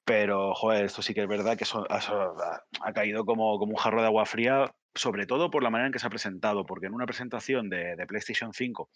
[0.09, 4.25] pero, joder, esto sí que es verdad que ha, caído como, un jarro de agua
[4.25, 7.69] fría, sobre todo por la manera en que se ha presentado, porque en una presentación
[7.69, 8.89] de, PlayStation 5,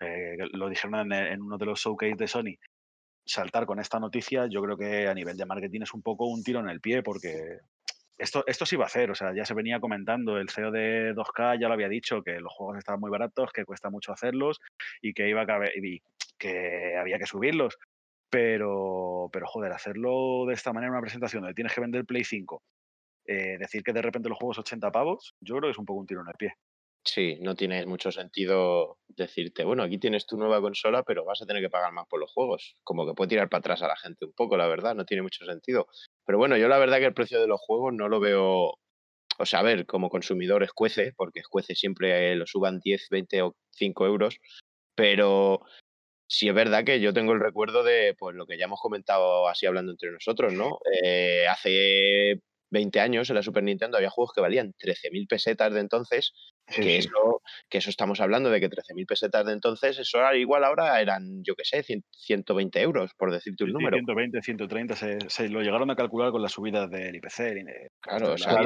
[0.00, 2.58] eh, lo dijeron en, uno de los showcase de Sony,
[3.24, 6.42] saltar con esta noticia, yo creo que a nivel de marketing es un poco un
[6.42, 7.60] tiro en el pie, porque
[8.18, 11.14] esto, esto se iba a hacer, o sea, ya se venía comentando, el CEO de
[11.14, 14.60] 2K ya lo había dicho, que los juegos estaban muy baratos, que cuesta mucho hacerlos
[15.00, 16.02] y que, iba a y
[16.36, 17.78] que había que subirlos.
[18.30, 22.24] Pero, pero joder, hacerlo de esta manera en una presentación donde tienes que vender Play
[22.24, 22.62] 5,
[23.26, 26.00] eh, decir que de repente los juegos 80 pavos, yo creo que es un poco
[26.00, 26.54] un tiro en el pie.
[27.04, 31.46] Sí, no tiene mucho sentido decirte, bueno, aquí tienes tu nueva consola, pero vas a
[31.46, 32.74] tener que pagar más por los juegos.
[32.82, 35.22] Como que puede tirar para atrás a la gente un poco, la verdad, no tiene
[35.22, 35.86] mucho sentido.
[36.24, 38.74] Pero bueno, yo la verdad que el precio de los juegos no lo veo.
[39.38, 43.56] O sea, a ver, como consumidor escuece, porque escuece siempre lo suban 10, 20 o
[43.70, 44.38] 5 euros,
[44.96, 45.60] pero
[46.26, 49.48] sí es verdad que yo tengo el recuerdo de pues lo que ya hemos comentado
[49.48, 50.78] así hablando entre nosotros, ¿no?
[51.02, 55.80] Eh, hace 20 años en la Super Nintendo había juegos que valían 13.000 pesetas de
[55.80, 56.32] entonces,
[56.66, 61.00] que, Eso, que eso estamos hablando de que 13.000 pesetas de entonces, eso igual ahora
[61.00, 63.96] eran, yo qué sé, 120 euros, por decirte un número.
[63.96, 67.64] 120, 130, se, se, lo llegaron a calcular con la subida del IPC.
[68.00, 68.60] Claro, o sea,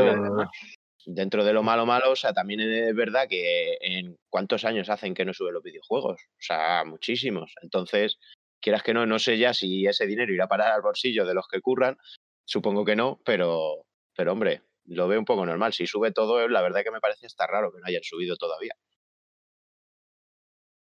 [1.07, 5.15] dentro de lo malo malo, o sea, también es verdad que en cuántos años hacen
[5.15, 7.53] que no sube los videojuegos, o sea, muchísimos.
[7.63, 8.19] Entonces,
[8.61, 11.35] quieras que no, no sé ya si ese dinero irá a parar al bolsillo de
[11.35, 11.97] los que curran,
[12.45, 13.87] supongo que no, pero,
[14.17, 15.73] pero hombre, lo veo un poco normal.
[15.73, 18.75] Si sube todo, la verdad que me parece hasta raro que no hayan subido todavía.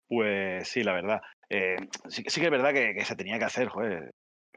[0.07, 1.21] Pues sí, la verdad.
[1.49, 4.11] Eh, sí, que es verdad que, se tenía que hacer, joder.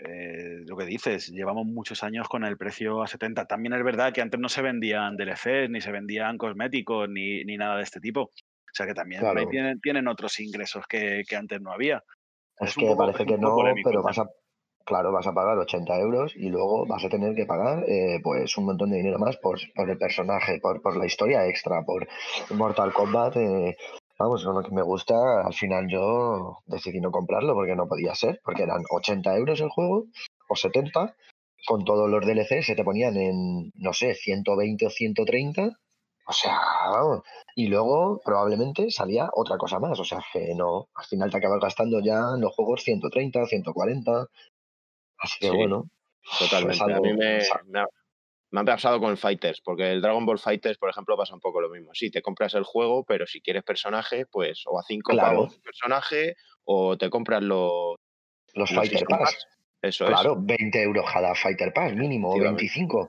[0.05, 3.47] Eh, lo que dices, llevamos muchos años con el precio a 70.
[3.47, 7.57] También es verdad que antes no se vendían DLCs, ni se vendían cosméticos, ni, ni
[7.57, 8.23] nada de este tipo.
[8.23, 12.03] O sea que también tienen, tienen, otros ingresos que, que, antes no había.
[12.59, 14.29] Es, que parece que no, pero vas a,
[14.85, 18.57] claro, vas a pagar 80 euros y luego vas a tener que pagar eh, pues
[18.59, 22.07] un montón de dinero más por, por el personaje, por, por, la historia extra, por
[22.55, 23.37] Mortal Kombat.
[23.37, 23.77] Eh,
[24.21, 28.15] vamos, con lo que me gusta, al final yo decidí no comprarlo porque no podía
[28.15, 30.05] ser, porque eran 80 euros el juego
[30.49, 31.17] o 70,
[31.67, 35.71] con todos los DLC se te ponían en, no sé, 120 o 130.
[36.27, 37.23] O sea, vamos.
[37.57, 39.99] Y luego probablemente salía otra cosa más.
[39.99, 44.27] O sea, que no, al final te acabas gastando ya en los juegos 130, 140.
[45.19, 45.85] Así que bueno.
[46.39, 46.83] Totalmente.
[46.83, 47.85] a mí me, me,
[48.53, 51.61] ha pasado con el Fighters, porque el Dragon Ball Fighters, por ejemplo, pasa un poco
[51.61, 51.91] lo mismo.
[51.95, 55.29] Sí, te compras el juego, pero si quieres personaje, pues o a 5 claro.
[55.29, 56.35] pavos personaje,
[56.65, 57.97] o te compras los,
[58.55, 59.47] los, Fighter Pass.
[59.83, 63.09] Eso claro, 20 euros cada Fighter Pass, mínimo, o 25.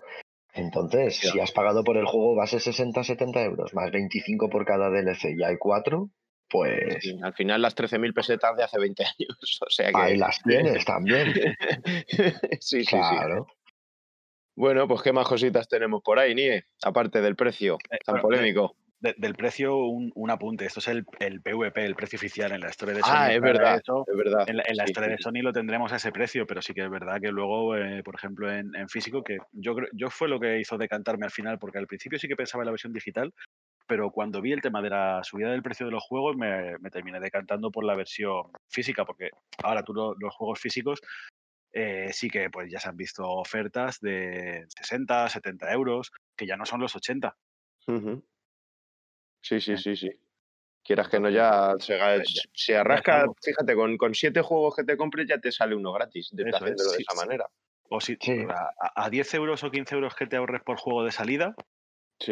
[0.53, 5.37] Entonces, si has pagado por el juego base 60-70 euros, más 25 por cada DLC,
[5.37, 6.09] y hay 4,
[6.49, 7.15] pues...
[7.23, 9.97] al final las 13.000 pesetas de hace 20 años, o sea que...
[10.01, 11.33] Ahí las tienes también.
[12.59, 13.47] sí, sí, claro.
[13.47, 13.60] sí.
[14.55, 18.75] Bueno, pues qué más cositas tenemos por ahí, Nie, aparte del precio eh, tan polémico.
[18.99, 20.65] del precio, un, apunte.
[20.65, 23.11] Esto es el, el, PVP, el precio oficial en la historia de Sony.
[23.11, 24.47] Ah, es verdad, es verdad.
[24.47, 27.19] En la, historia de Sony lo tendremos a ese precio, pero sí que es verdad
[27.19, 31.25] que luego, eh, por ejemplo, en, físico, que yo, yo fue lo que hizo decantarme
[31.25, 33.33] al final, porque al principio sí que pensaba en la versión digital,
[33.91, 37.19] pero cuando vi el tema de la subida del precio de los juegos me, terminé
[37.19, 39.31] decantando por la versión física, porque
[39.63, 41.01] ahora tú los juegos físicos
[41.73, 46.57] eh, sí que pues ya se han visto ofertas de 60, 70 euros, que ya
[46.57, 47.35] no son los 80.
[49.41, 50.09] Sí, sí, sí, sí.
[50.83, 54.97] Quieras que no, ya se, pues se arrasca, fíjate, con, con siete juegos que te
[54.97, 57.47] compres ya te sale uno gratis, de, haciéndolo de esa manera.
[57.89, 58.17] O si
[58.49, 61.53] a, a, 10 euros o 15 euros que te ahorres por juego de salida,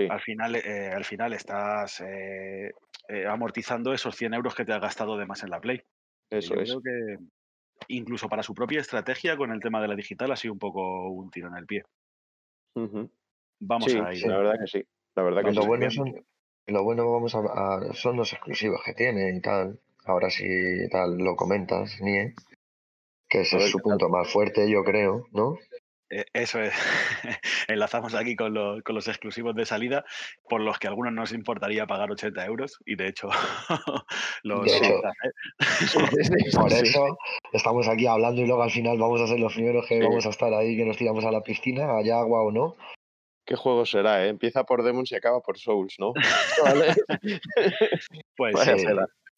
[0.10, 2.71] al, final, eh, al final estás eh,
[3.08, 5.82] eh, amortizando esos 100 euros que te has gastado de más en la Play.
[6.30, 6.69] Eso es.
[6.69, 7.17] Creo que
[7.87, 11.09] incluso para su propia estrategia con el tema de la digital ha sido un poco
[11.09, 11.83] un tiro en el pie.
[13.59, 14.27] Vamos a ir.
[14.27, 14.83] la verdad que sí.
[15.15, 16.25] La verdad que lo, bueno son,
[16.67, 19.79] lo bueno vamos a, son los exclusivos que tiene y tal.
[20.05, 20.45] Ahora sí
[20.91, 22.33] tal lo comentas, Nie,
[23.27, 25.57] que ese es su punto más fuerte, yo creo, ¿no?
[26.09, 26.73] Eh, eso es.
[27.67, 30.05] Enlazamos aquí con los, con los, exclusivos de salida,
[30.47, 33.29] por los que a algunos nos importaría pagar 80 euros, y de hecho,
[34.43, 34.59] los
[36.55, 37.17] Por eso
[37.53, 40.29] estamos aquí hablando y luego al final vamos a ser los primeros que vamos a
[40.29, 42.75] estar ahí, que nos tiramos a la piscina, haya agua o no.
[43.45, 44.25] ¿Qué juego será?
[44.25, 44.29] Eh?
[44.29, 46.13] Empieza por Demons y acaba por Souls, ¿no?
[48.35, 48.85] pues sí.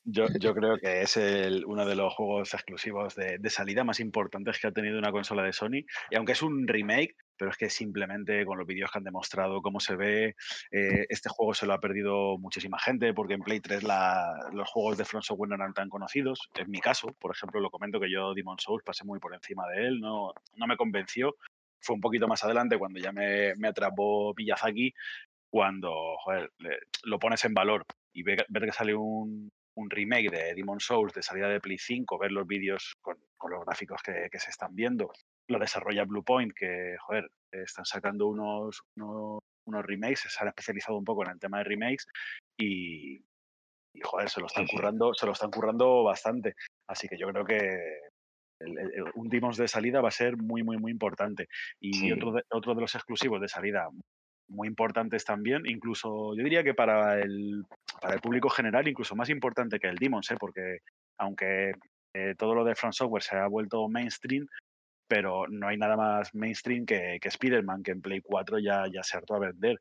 [0.03, 4.67] Yo, creo que es el, uno de los juegos exclusivos de, salida más importantes que
[4.67, 5.85] ha tenido una consola de Sony.
[6.09, 9.61] Y aunque es un remake, pero es que simplemente con los vídeos que han demostrado
[9.61, 10.35] cómo se ve,
[10.71, 14.67] eh, este juego se lo ha perdido muchísima gente porque en Play 3 la, los
[14.69, 16.49] juegos de Front Software no eran tan conocidos.
[16.55, 19.67] En mi caso, por ejemplo, lo comento que yo Demon Souls pasé muy por encima
[19.69, 21.35] de él, no, no me convenció.
[21.79, 24.93] Fue un poquito más adelante cuando ya me, me atrapó Miyazaki,
[25.47, 25.93] cuando
[27.03, 31.21] lo pones en valor y ver que sale un, un remake de Demon Souls de
[31.21, 33.17] salida de Play 5, ver los vídeos con,
[33.49, 35.11] los gráficos que, se están viendo.
[35.47, 39.41] Lo desarrolla Bluepoint, que, joder, están sacando unos, unos,
[39.85, 42.07] remakes, se han especializado un poco en el tema de remakes
[42.59, 43.19] y,
[44.03, 46.55] joder, se lo están currando, se lo están currando bastante.
[46.87, 47.79] Así que yo creo que
[49.15, 51.47] un Demons de salida va a ser muy, muy, muy importante.
[51.79, 53.87] Y otro, otro de los exclusivos de salida
[54.51, 57.65] muy importantes también, incluso yo diría que para el,
[58.01, 60.35] para el público general, incluso más importante que el Demons, ¿eh?
[60.39, 60.79] porque
[61.17, 61.73] aunque
[62.13, 64.45] eh, todo lo de Front Software se ha vuelto mainstream,
[65.07, 69.03] pero no hay nada más mainstream que, que Spider-Man, que en Play 4 ya, ya
[69.03, 69.77] se hartó a vender.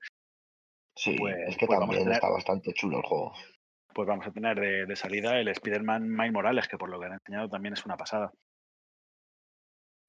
[0.96, 3.32] Sí, pues, es que pues también está bastante chulo el juego.
[3.94, 7.06] Pues vamos a tener de, de salida el Spider-Man Miles Morales, que por lo que
[7.06, 8.32] han enseñado también es una pasada.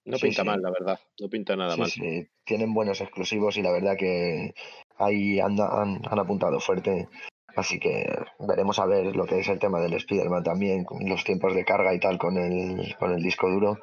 [0.05, 0.99] No pinta mal, la verdad.
[1.19, 1.89] No pinta nada mal.
[1.89, 4.53] Sí, tienen buenos exclusivos y la verdad que
[4.97, 7.07] ahí han, han, apuntado fuerte.
[7.55, 8.07] Así que
[8.39, 11.93] veremos a ver lo que es el tema del Spider-Man también, los tiempos de carga
[11.93, 13.77] y tal con el, con el disco duro.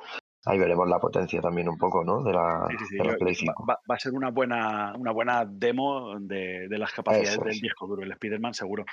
[0.45, 2.23] Ahí veremos la potencia también un poco, ¿no?
[2.23, 2.67] De la,
[3.19, 3.67] Play 5.
[3.69, 8.13] Va, a ser una buena, una buena demo de, las capacidades del disco duro, el
[8.13, 8.85] Spider-Man seguro.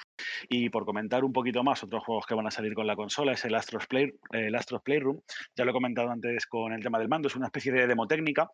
[0.49, 3.34] Y por comentar un poquito más, otros juegos que van a salir con la consola
[3.34, 5.19] es el Astros, Play, el Astros Playroom.
[5.55, 8.08] Ya lo he comentado antes con el tema del mando, es una especie de demo
[8.08, 8.49] técnica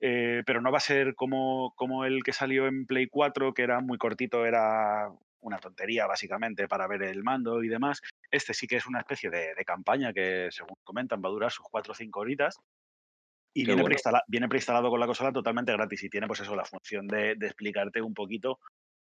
[0.00, 3.62] eh, pero no va a ser como, como el que salió en Play 4, que
[3.62, 5.10] era muy cortito, era
[5.42, 8.00] una tontería básicamente para ver el mando y demás.
[8.30, 11.66] Este sí que es una especie de, campaña que, según comentan, va a durar sus
[11.70, 12.56] 4 o 5 horitas.
[13.52, 13.82] Y viene,
[14.28, 18.00] viene, preinstalado con la consola totalmente gratis y tiene pues eso, la función de, explicarte
[18.00, 18.60] un poquito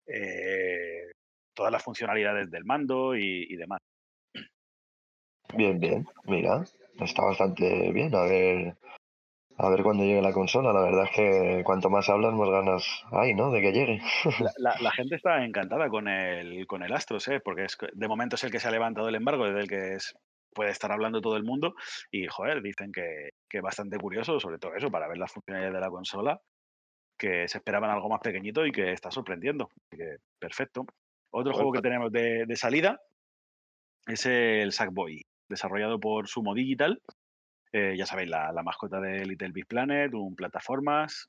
[0.07, 1.13] eh,
[1.55, 3.81] todas las funcionalidades del mando y, y, demás.
[5.55, 6.63] Bien, bien, mira,
[7.01, 8.15] está bastante bien.
[8.15, 8.77] A ver,
[9.57, 10.73] a ver cuándo llegue la consola.
[10.73, 13.51] La verdad es que cuanto más hablan, más ganas hay, ¿no?
[13.51, 14.03] De que llegue.
[14.59, 17.41] La, gente está encantada con el, con el Astros, ¿eh?
[17.41, 19.95] Porque es, de momento es el que se ha levantado el embargo, desde el que
[19.95, 20.15] es,
[20.53, 21.75] puede estar hablando todo el mundo.
[22.11, 25.81] Y, joder, dicen que, que bastante curioso, sobre todo eso, para ver las funcionalidades de
[25.81, 26.41] la consola,
[27.17, 29.71] que se esperaban algo más pequeñito y que está sorprendiendo.
[29.87, 30.85] Así que, perfecto.
[31.31, 33.01] Otro juego que tenemos de, de salida
[34.07, 37.01] es el Sackboy, desarrollado por Sumo Digital
[37.75, 41.29] eh, ya sabéis, la, mascota de Little Big Planet, un plataformas.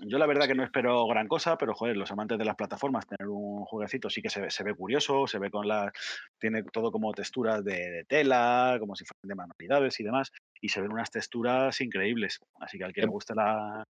[0.00, 3.08] Yo la verdad que no espero gran cosa, pero joder, los amantes de las plataformas,
[3.08, 5.90] tener un jueguecito sí que se, se ve curioso, se ve con las.
[6.38, 10.80] Tiene todo como texturas de, tela, como si fueran de manualidades y demás, y se
[10.80, 12.38] ven unas texturas increíbles.
[12.60, 13.84] Así que al que le em guste la,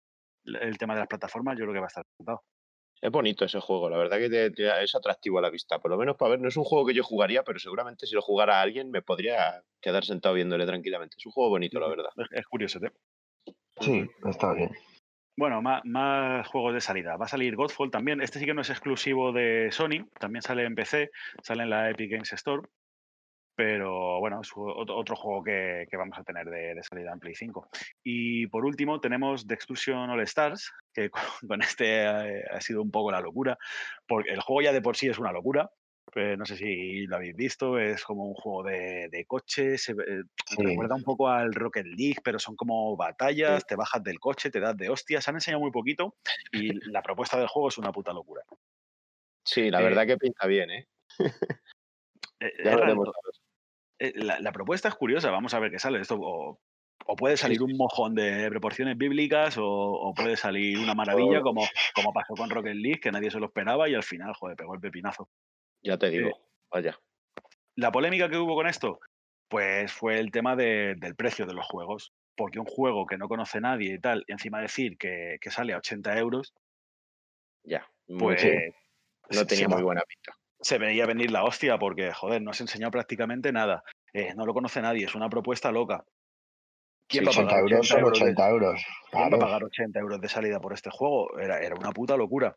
[0.46, 2.42] el tema de las plataformas, yo creo que va a estar encantado.
[3.04, 5.78] Es bonito ese juego, la verdad que es atractivo a la vista.
[5.78, 8.14] Por lo menos para ver, no es un juego que yo jugaría, pero seguramente si
[8.14, 11.16] lo jugara alguien me podría quedar sentado viéndole tranquilamente.
[11.18, 12.08] Es un juego bonito, la verdad.
[12.30, 12.90] Es, curioso, ¿eh?
[13.78, 14.70] Sí, está bien.
[15.36, 17.18] Bueno, más, juegos de salida.
[17.18, 18.22] Va a salir Godfall también.
[18.22, 21.10] Este sí que no es exclusivo de Sony, también sale en PC,
[21.42, 22.62] sale en la Epic Games Store.
[23.54, 27.68] Pero bueno, es otro juego que, vamos a tener de, salida en Play 5.
[28.02, 31.20] Y por último tenemos The Extrusion All Stars, que con,
[31.62, 33.58] este ha, sido un poco la locura,
[34.06, 35.70] porque el juego ya de por sí es una locura.
[36.12, 39.92] Pues no sé si lo habéis visto, es como un juego de, de coche, se
[39.92, 40.22] eh,
[40.58, 44.60] recuerda un poco al Rocket League, pero son como batallas, te bajas del coche, te
[44.60, 46.14] das de hostias, han enseñado muy poquito
[46.52, 48.42] y la propuesta del juego es una puta locura.
[49.44, 50.88] Sí, la verdad eh que pinta bien, ¿eh?
[52.40, 52.52] eh
[53.98, 56.00] eh, la, propuesta es curiosa, vamos a ver qué sale.
[56.00, 56.60] Esto
[57.06, 62.12] o, puede salir un mojón de proporciones bíblicas o, puede salir una maravilla como, como
[62.12, 64.80] pasó con Rocket League, que nadie se lo esperaba y al final, joder, pegó el
[64.80, 65.28] pepinazo.
[65.82, 66.30] Ya te digo,
[66.70, 66.98] vaya.
[67.76, 69.00] La polémica que hubo con esto,
[69.48, 72.12] pues fue el tema del precio de los juegos.
[72.36, 75.76] Porque un juego que no conoce nadie y tal, y encima decir que, sale a
[75.76, 76.52] 80 euros,
[77.62, 78.44] ya, pues
[79.30, 82.90] no tenía muy buena pinta se veía venir la hostia porque, joder, no has enseñado
[82.90, 83.84] prácticamente nada.
[84.12, 86.04] Eh, no lo conoce nadie, es una propuesta loca.
[87.06, 88.84] ¿Quién va a pagar euros 80 euros?
[89.10, 91.38] ¿Quién va a pagar 80 euros de salida por este juego?
[91.38, 92.56] Era, era una puta locura.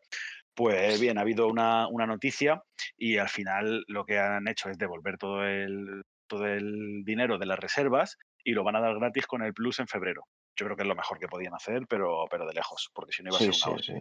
[0.54, 2.62] Pues bien, ha habido una, una, noticia
[2.96, 7.46] y al final lo que han hecho es devolver todo el, todo el dinero de
[7.46, 10.24] las reservas y lo van a dar gratis con el Plus en febrero.
[10.56, 13.22] Yo creo que es lo mejor que podían hacer, pero, pero de lejos, porque si
[13.22, 13.92] no iba a ser una sí,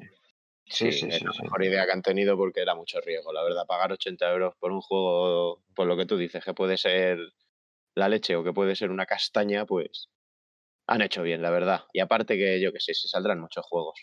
[0.69, 3.65] Sí, sí, es la mejor idea que han tenido porque era mucho riesgo, la verdad.
[3.65, 7.19] Pagar 80 euros por un juego, por lo que tú dices, que puede ser
[7.95, 10.10] la leche o que puede ser una castaña, pues
[10.88, 11.82] han hecho bien, la verdad.
[11.93, 14.00] Y aparte que yo que sé, se saldrán muchos juegos.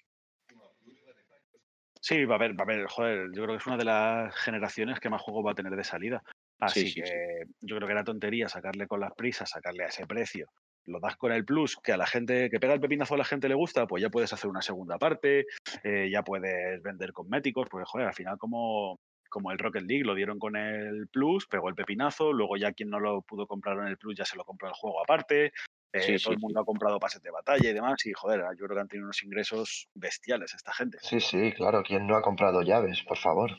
[2.01, 4.35] Sí, va a haber, va a haber, joder, yo creo que es una de las
[4.37, 6.23] generaciones que más juegos va a tener de salida.
[6.61, 10.49] Así que yo creo que era tontería sacarle con las prisas, sacarle a ese precio
[10.87, 13.25] lo das con el plus, que a la gente, que pega el pepinazo a la
[13.25, 15.47] gente le gusta, pues ya puedes hacer una segunda parte,
[15.83, 20.14] eh, ya puedes vender cosméticos, porque joder, al final como, como el Rocket League lo
[20.14, 23.87] dieron con el plus, pegó el pepinazo, luego ya quien no lo pudo comprar en
[23.87, 25.53] el plus ya se lo compró el juego aparte,
[25.94, 28.74] eh, todo el mundo ha comprado pases de batalla y demás, y joder, yo creo
[28.76, 30.98] que han tenido unos ingresos bestiales esta gente.
[31.00, 33.52] Sí, sí, claro, ¿quién no ha comprado llaves, por favor?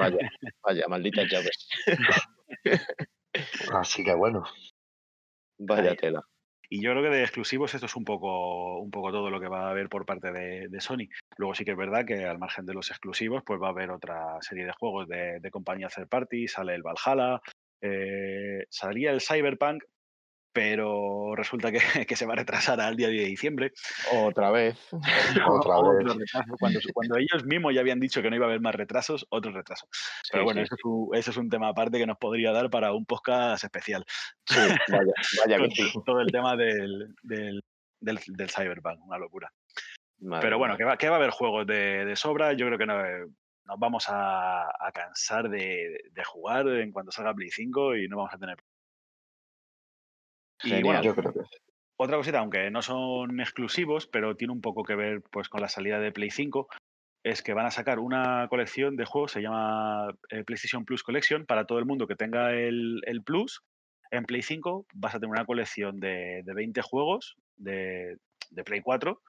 [0.00, 0.18] Vaya,
[0.62, 1.68] vaya, malditas llaves.
[3.72, 4.44] Así que bueno.
[5.58, 6.22] Vaya tela.
[6.68, 9.48] Y yo creo que de exclusivos esto es un poco, un poco todo lo que
[9.48, 11.08] va a haber por parte de, Sony.
[11.36, 13.90] Luego sí que es verdad que al margen de los exclusivos, pues va a haber
[13.90, 17.40] otra serie de juegos de, de compañía third party, sale el Valhalla,
[17.80, 19.82] eh, salía el Cyberpunk,
[20.52, 21.70] pero resulta
[22.06, 23.72] que, se va a retrasar al día de diciembre.
[24.12, 24.78] Otra vez.
[25.48, 26.32] Otra vez.
[26.92, 29.88] Cuando, ellos mismos ya habían dicho que no iba a haber más retrasos, otro retraso.
[30.30, 34.04] Pero bueno, Eso, es un, tema aparte que nos podría dar para un podcast especial.
[34.46, 35.12] Sí, vaya,
[35.46, 35.68] vaya
[36.04, 37.62] Todo el tema del, del,
[38.00, 39.50] del, Cyberpunk, una locura.
[40.40, 42.52] pero bueno, que va, que va, a haber juegos de, sobra.
[42.52, 42.96] Yo creo que no,
[43.64, 48.34] nos vamos a, cansar de, de, jugar en cuanto salga Play 5 y no vamos
[48.34, 48.56] a tener
[50.64, 51.40] y bueno, yo creo que
[52.00, 55.68] otra cosita, aunque no son exclusivos, pero tiene un poco que ver pues, con la
[55.68, 56.68] salida de Play 5,
[57.24, 61.44] es que van a sacar una colección de juegos, se llama eh, PlayStation Plus Collection,
[61.44, 63.62] para todo el mundo que tenga el, Plus.
[64.12, 68.16] En Play 5 vas a tener una colección de, 20 juegos de,
[68.64, 69.20] Play 4,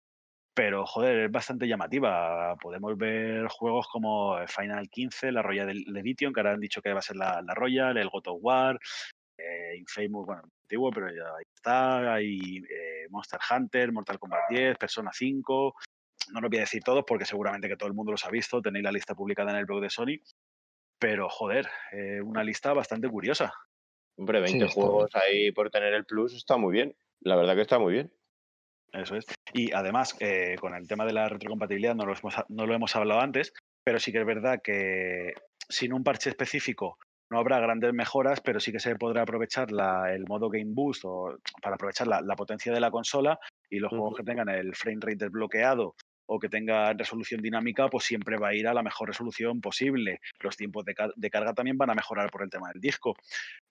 [0.54, 2.56] pero joder, es bastante llamativa.
[2.62, 7.00] Podemos ver juegos como Final 15, la Royal Edition, que ahora han dicho que va
[7.00, 8.80] a ser la, la Royal, el God of War,
[9.40, 12.14] eh, Infamous, bueno, antiguo, pero ya ahí está.
[12.14, 15.76] Hay eh, Monster Hunter, Mortal Kombat 10, Persona 5.
[16.32, 18.62] No lo voy a decir todos porque seguramente que todo el mundo los ha visto.
[18.62, 20.20] Tenéis la lista publicada en el blog de Sony.
[21.00, 23.54] Pero, joder, eh, una lista bastante curiosa.
[24.18, 26.96] Hombre, 20 juegos ahí por tener el plus está muy bien.
[27.22, 28.12] La verdad que está muy bien.
[28.92, 29.26] Eso es.
[29.54, 32.96] Y además, eh, con el tema de la retrocompatibilidad, no lo, hemos, no lo hemos
[32.96, 35.34] hablado antes, pero sí que es verdad que
[35.70, 36.98] sin un parche específico
[37.30, 39.70] no habrá grandes mejoras, pero sí que se podrá aprovechar
[40.10, 44.16] el modo Game Boost o, para aprovechar la, potencia de la consola y los juegos
[44.18, 45.96] que tengan el frame rate desbloqueado
[46.32, 50.22] o que tenga resolución dinámica, pues siempre va a ir a la mejor resolución posible.
[50.40, 53.16] Los tiempos de, carga también van a mejorar por el tema del disco.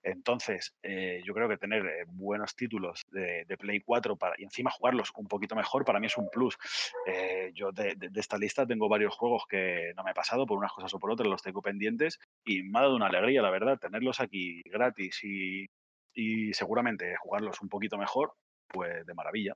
[0.02, 4.72] Entonces, eh, yo creo que tener eh, buenos títulos de, Play 4 para, y encima
[4.72, 6.58] jugarlos un poquito mejor, para mí es un plus.
[7.06, 10.72] Eh, yo de, esta lista tengo varios juegos que no me he pasado por unas
[10.72, 13.78] cosas o por otras, los tengo pendientes y me ha dado una alegría, la verdad,
[13.78, 15.66] tenerlos aquí gratis y,
[16.12, 18.32] y seguramente jugarlos un poquito mejor,
[18.66, 19.54] pues de maravilla.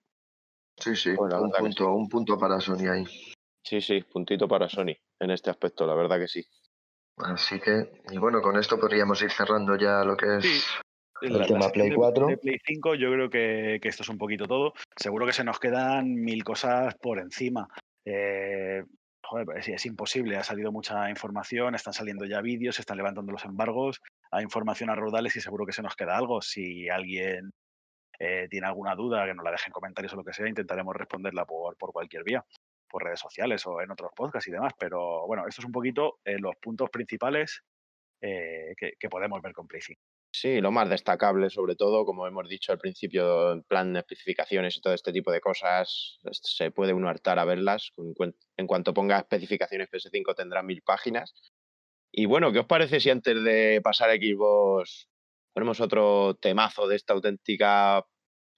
[0.79, 3.05] Sí, sí, un, punto, un punto para Sony ahí.
[3.63, 6.45] Sí, sí, puntito para Sony en este aspecto, la verdad que sí.
[7.19, 10.81] Así que, y bueno, con esto podríamos ir cerrando ya lo que es
[11.23, 12.27] el tema Play 4.
[12.27, 14.73] De Play 5 yo creo que, esto es un poquito todo.
[14.97, 17.69] Seguro que se nos quedan mil cosas por encima.
[18.05, 18.83] Eh,
[19.23, 23.31] joder, es, es imposible, ha salido mucha información, están saliendo ya vídeos, se están levantando
[23.31, 24.01] los embargos,
[24.31, 26.43] hay información a rodales y seguro que se nos queda algo.
[26.43, 27.53] Si alguien
[28.25, 30.95] eh, tiene alguna duda, que nos la deje en comentarios o lo que sea, intentaremos
[30.95, 32.45] responderla por, por cualquier vía,
[32.89, 34.75] por redes sociales o en otros podcasts y demás.
[34.79, 37.65] Pero bueno, esto es un poquito eh, los puntos principales
[38.21, 39.81] eh, que, podemos ver con Play
[40.31, 44.77] Sí, lo más destacable, sobre todo, como hemos dicho al principio, en plan de especificaciones
[44.77, 47.91] y todo este tipo de cosas, se puede uno hartar a verlas.
[48.57, 51.35] En cuanto ponga especificaciones PS5 tendrá mil páginas.
[52.13, 55.09] Y bueno, ¿qué os parece si antes de pasar a Xbox
[55.53, 58.05] ponemos otro temazo de esta auténtica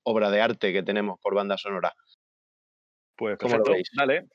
[0.05, 1.93] obra de arte que tenemos por banda sonora.
[3.17, 3.89] Pues ¿Cómo lo veis?
[3.97, 4.27] Dale.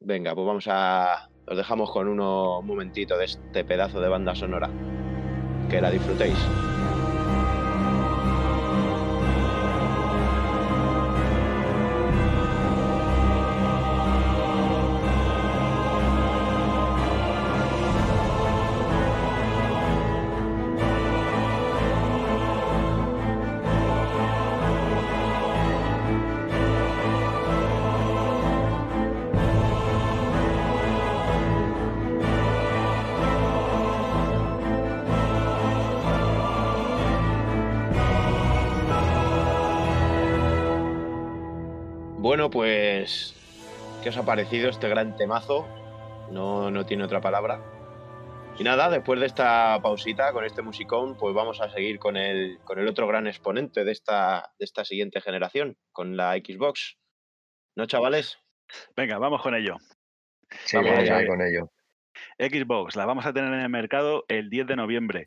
[0.00, 1.28] Venga, pues vamos a.
[1.46, 4.70] Os dejamos con uno momentito de este pedazo de banda sonora.
[5.70, 6.36] Que la disfrutéis.
[44.06, 45.66] ¿Qué os ha parecido este gran temazo?
[46.30, 47.60] No, no tiene otra palabra.
[48.56, 52.60] Y nada, después de esta pausita con este musicón, pues vamos a seguir con el,
[52.62, 56.98] con el otro gran exponente de esta, de esta siguiente generación, con la Xbox.
[57.74, 58.38] ¿No, chavales?
[58.96, 59.74] Venga, vamos con ello.
[60.66, 61.72] Sí, vamos, a ir con ello.
[62.38, 65.26] Xbox, la vamos a tener en el mercado el 10 de noviembre.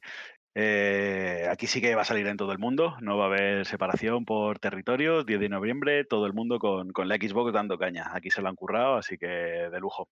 [0.56, 3.66] Eh, aquí sí que va a salir en todo el mundo, no va a haber
[3.66, 5.26] separación por territorios.
[5.26, 8.12] 10 de noviembre, todo el mundo con, la Xbox dando caña.
[8.14, 10.10] Aquí se lo han currado, así que de lujo.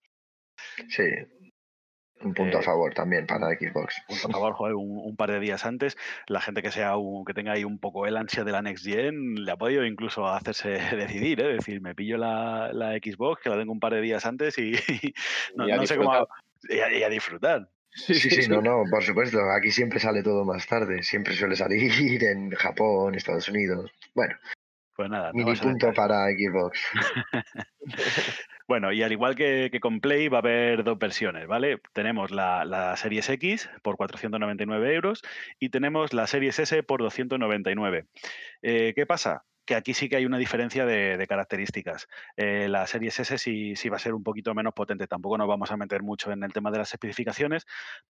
[0.90, 1.04] Sí,
[2.22, 4.02] un punto a eh, favor también para Xbox.
[4.10, 5.98] Un punto a favor, joder, un, par de días antes.
[6.28, 6.94] La gente que sea
[7.26, 10.28] que tenga ahí un poco el ansia de la Next Gen le ha podido incluso
[10.28, 11.54] hacerse decidir, ¿eh?
[11.54, 12.72] decir, me pillo la,
[13.04, 14.72] Xbox, que la tengo un par de días antes y,
[15.56, 16.28] no, sé cómo.
[16.70, 17.70] y a disfrutar.
[17.98, 19.40] Sí, sí, sí, no, no, por supuesto.
[19.52, 21.04] Aquí siempre sale todo más tarde.
[21.04, 23.92] Siempre suele salir en Japón, Estados Unidos.
[24.14, 24.36] Bueno,
[24.98, 25.32] pues nada.
[25.32, 26.80] Mini punto para Xbox.
[28.68, 31.80] bueno, y al igual que, con Play, va a haber dos versiones, ¿vale?
[31.94, 35.22] Tenemos la, la Series X por 499 euros
[35.60, 38.06] y tenemos la Series S por 299.
[38.64, 39.44] Eh, ¿Qué pasa?
[39.68, 42.08] Que aquí sí que hay una diferencia de, características.
[42.38, 45.08] Eh, la serie S sí, va a ser un poquito menos potente.
[45.08, 47.66] Tampoco nos vamos a meter mucho en el tema de las especificaciones,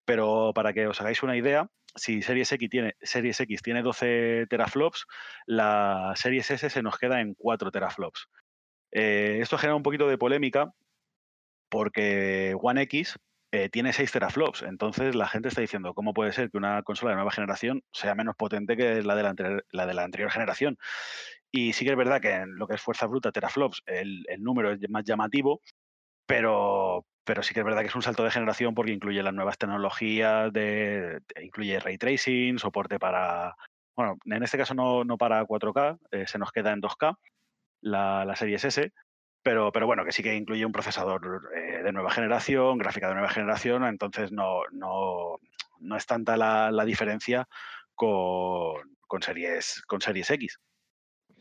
[0.03, 5.05] pero para que os hagáis una idea, si Series X tiene, X tiene 12 teraflops,
[5.45, 8.27] la Series S se nos queda en 4 teraflops.
[8.91, 10.73] Eh, esto genera un poquito de polémica
[11.69, 13.19] porque One X
[13.51, 14.63] eh, tiene 6 teraflops.
[14.63, 18.15] Entonces la gente está diciendo, ¿cómo puede ser que una consola de nueva generación sea
[18.15, 19.35] menos potente que la de la,
[19.69, 20.79] la de la anterior generación?
[21.55, 24.41] Y sí que es verdad que en lo que es fuerza bruta, teraflops, el, el
[24.41, 25.61] número es más llamativo,
[26.25, 29.35] pero, pero sí que es verdad que es un salto de generación porque incluye las
[29.35, 33.55] nuevas tecnologías, de, incluye ray tracing, soporte para,
[33.95, 37.15] bueno, en este caso no, no para 4K, eh, se nos queda en 2K
[37.81, 38.91] la, la serie S,
[39.43, 43.13] pero, pero bueno, que sí que incluye un procesador eh, de nueva generación, gráfica de
[43.13, 45.37] nueva generación, entonces no, no,
[45.81, 47.47] no es tanta la, la diferencia
[47.93, 50.59] con, con, series, con series X.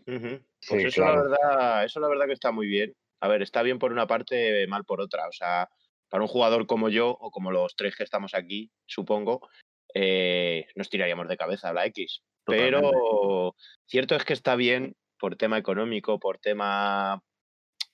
[0.07, 0.45] Uh -huh.
[0.69, 1.29] Pues sí, eso, claro.
[1.29, 2.95] la verdad, eso la verdad que está muy bien.
[3.21, 5.29] A ver, está bien por una parte, mal por otra.
[5.29, 5.69] O sea,
[6.09, 9.49] para un jugador como yo, o como los tres que estamos aquí, supongo,
[9.95, 12.23] eh, nos tiraríamos de cabeza a la X.
[12.45, 12.81] Totalmente.
[12.81, 13.55] Pero
[13.87, 17.23] cierto es que está bien por tema económico, por tema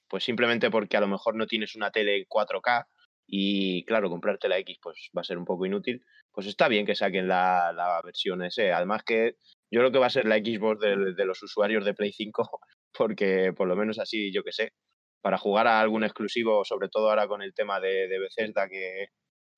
[0.09, 2.87] pues simplemente porque a lo mejor no tienes una tele 4K
[3.27, 6.03] y claro, comprarte la X pues va a ser un poco inútil,
[6.33, 8.73] pues está bien que saquen la, la versión S.
[8.73, 9.35] Además que
[9.71, 12.61] yo creo que va a ser la Xbox de, los usuarios de Play 5,
[12.97, 14.73] porque por lo menos así, yo que sé,
[15.21, 19.09] para jugar a algún exclusivo, sobre todo ahora con el tema de, de Bethesda, que,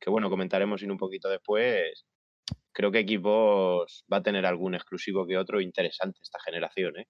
[0.01, 2.05] que bueno, comentaremos en un poquito después,
[2.73, 7.07] creo que Xbox va a tener algún exclusivo que otro interesante esta generación, ¿eh?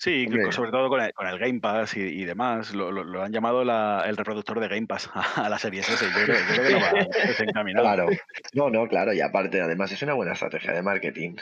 [0.00, 0.50] Sí, Hombre.
[0.50, 2.72] sobre todo con el, con el, Game Pass y, y demás.
[2.72, 5.80] Lo, lo, lo, han llamado la, el reproductor de Game Pass a, a la serie
[5.80, 5.92] S.
[5.92, 7.80] Yo creo, yo creo que lo va.
[7.82, 8.06] Claro.
[8.54, 9.12] No, no, claro.
[9.12, 11.36] Y aparte, además, es una buena estrategia de marketing,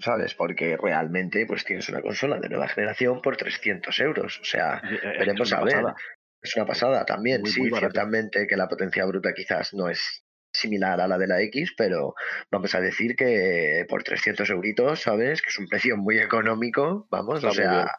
[0.00, 0.34] ¿sabes?
[0.34, 4.38] Porque realmente pues tienes una consola de nueva generación por 300 euros.
[4.40, 5.74] O sea, es veremos a ver.
[5.74, 5.96] Pasada.
[6.40, 10.24] Es una pasada también, muy, sí, muy ciertamente que la potencia bruta quizás no es
[10.56, 12.14] similar a la de la X, pero
[12.50, 15.42] vamos a decir que por 300 euritos, ¿sabes?
[15.42, 17.92] Que es un precio muy económico, vamos, Está o sea,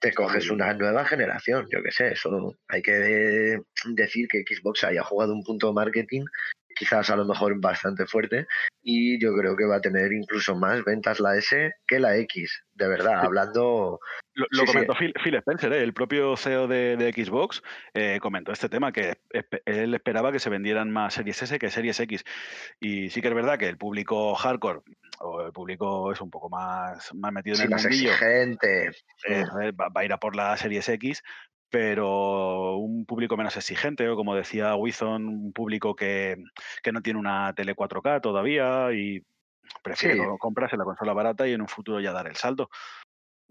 [0.00, 5.02] te coges una nueva generación, yo qué sé, eso hay que decir que Xbox haya
[5.02, 6.24] jugado un punto de marketing
[6.80, 8.46] quizás a lo mejor bastante fuerte
[8.82, 12.64] y yo creo que va a tener incluso más ventas la S que la X,
[12.72, 14.00] de verdad, hablando...
[14.32, 14.98] Lo, lo sí, comentó sí.
[15.00, 15.82] Phil, Phil, Spencer, ¿eh?
[15.82, 17.62] el propio CEO de, de Xbox,
[17.92, 19.18] eh, comentó este tema, que
[19.66, 22.24] él esperaba que se vendieran más Series S que Series X.
[22.80, 24.80] Y sí que es verdad que el público hardcore,
[25.18, 28.92] o el público es un poco más, más metido en el más mundillo, exigente.
[29.28, 31.22] Eh, va, va, a ir a por la Series X,
[31.70, 36.36] pero un público menos exigente, o como decía Wizon, un público que,
[36.82, 39.24] que, no tiene una tele 4K todavía y
[39.82, 40.22] prefiere sí.
[40.38, 42.68] comprarse la consola barata y en un futuro ya dar el salto.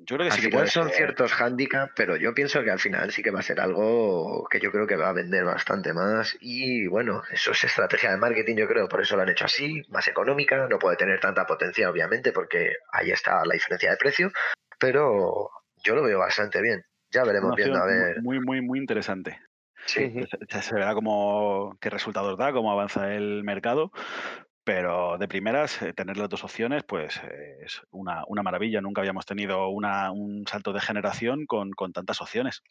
[0.01, 0.95] Yo creo que al sí final que son ser.
[0.95, 4.61] ciertos hándicaps, pero yo pienso que al final sí que va a ser algo que
[4.61, 6.37] yo creo que va a vender bastante más.
[6.39, 9.81] Y bueno, eso es estrategia de marketing, yo creo, por eso lo han hecho así,
[9.89, 14.31] más económica, no puede tener tanta potencia, obviamente, porque ahí está la diferencia de precio,
[14.79, 15.49] pero
[15.83, 16.85] yo lo veo bastante bien.
[17.11, 18.21] Ya veremos viendo a ver.
[18.21, 19.39] Muy, muy, muy interesante.
[19.85, 20.13] Sí.
[20.49, 23.91] Se, se, verá cómo, qué resultados da, cómo avanza el mercado.
[24.63, 28.81] Pero de primeras, eh, tener las dos opciones, pues eh, es una, una, maravilla.
[28.81, 32.61] Nunca habíamos tenido una, un salto de generación con, con tantas opciones.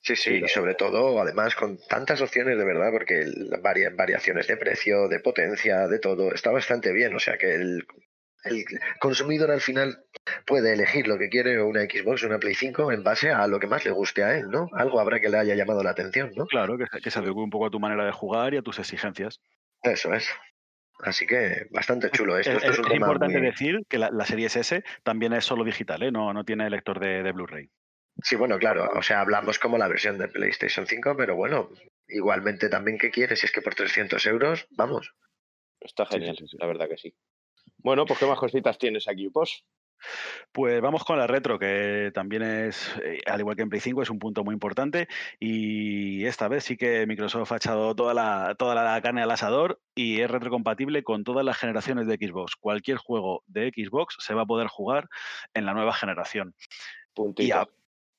[0.00, 3.26] Sí, sí, y sobre todo, además, con tantas opciones de verdad, porque
[3.62, 7.14] varias variaciones de precio, de potencia, de todo, está bastante bien.
[7.14, 7.86] O sea que el,
[8.44, 8.64] el
[9.00, 10.04] consumidor al final
[10.46, 13.46] puede elegir lo que quiere o una Xbox o una Play 5 en base a
[13.46, 14.68] lo que más le guste a él, ¿no?
[14.72, 16.46] Algo habrá que le haya llamado la atención, ¿no?
[16.46, 18.78] Claro, que, que se adecue un poco a tu manera de jugar y a tus
[18.78, 19.40] exigencias.
[19.82, 20.28] Eso es.
[21.02, 22.52] Así que bastante chulo esto.
[22.52, 23.46] Es, esto es, es importante muy...
[23.46, 26.12] decir que la, la, serie S también es solo digital, ¿eh?
[26.12, 27.68] no, no tiene lector de, de Blu-ray.
[28.22, 31.70] Sí, bueno, claro, o sea, hablamos como la versión de PlayStation 5, pero bueno,
[32.08, 33.40] igualmente también, ¿qué quieres?
[33.40, 35.12] Si es que por 300 euros, vamos.
[35.80, 36.56] Está genial, sí, sí, sí.
[36.60, 37.14] la verdad que sí.
[37.82, 39.64] Bueno, pues qué más cositas tienes aquí, Pos.
[40.50, 44.02] Pues vamos con la retro, que también es, eh, al igual que en Play 5,
[44.02, 45.08] es un punto muy importante.
[45.38, 49.80] Y esta vez sí que Microsoft ha echado toda la, toda la carne al asador
[49.94, 52.56] y es retrocompatible con todas las generaciones de Xbox.
[52.56, 55.08] Cualquier juego de Xbox se va a poder jugar
[55.54, 56.54] en la nueva generación.
[57.14, 57.46] Puntito.
[57.46, 57.62] Y a,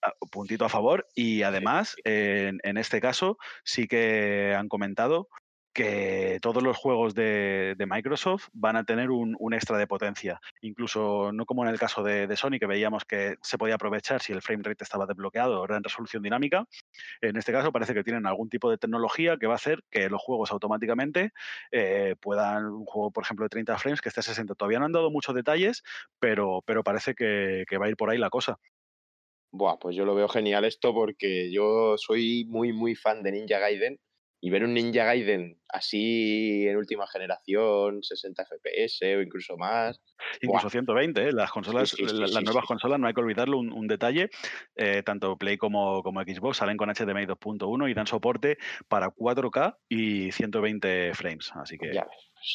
[0.01, 1.07] a, puntito a favor.
[1.15, 5.29] Y además, en, en este caso, sí que han comentado
[5.73, 10.39] que todos los juegos de, Microsoft van a tener un, un, extra de potencia.
[10.61, 14.21] Incluso no como en el caso de, de, Sony, que veíamos que se podía aprovechar
[14.21, 16.65] si el frame rate estaba desbloqueado o era en resolución dinámica.
[17.21, 20.09] En este caso parece que tienen algún tipo de tecnología que va a hacer que
[20.09, 21.33] los juegos automáticamente
[21.71, 24.55] eh, puedan, un juego por ejemplo de 30 frames que esté a 60.
[24.55, 25.83] Todavía no han dado muchos detalles,
[26.19, 28.59] pero, pero parece que, que va a ir por ahí la cosa.
[29.51, 33.59] Buah, pues yo lo veo genial esto porque yo soy muy, muy fan de Ninja
[33.59, 33.99] Gaiden
[34.43, 40.01] y ver un Ninja Gaiden así en última generación, 60 FPS o incluso más.
[40.41, 40.69] Incluso ¡buah!
[40.69, 41.31] 120, ¿eh?
[41.31, 44.29] las consolas, sí, sí, sí, las nuevas consolas, no hay que olvidarlo, un, un detalle,
[44.75, 48.57] eh, tanto Play como, como, Xbox salen con HDMI 2.1 y dan soporte
[48.89, 51.93] para 4K y 120 frames, así que...
[51.93, 52.05] Ya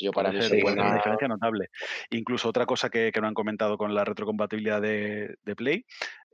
[0.00, 0.84] yo para mí ser buena...
[0.86, 1.70] una diferencia notable.
[2.10, 5.86] Incluso otra cosa que, que, no han comentado con la retrocompatibilidad de, de Play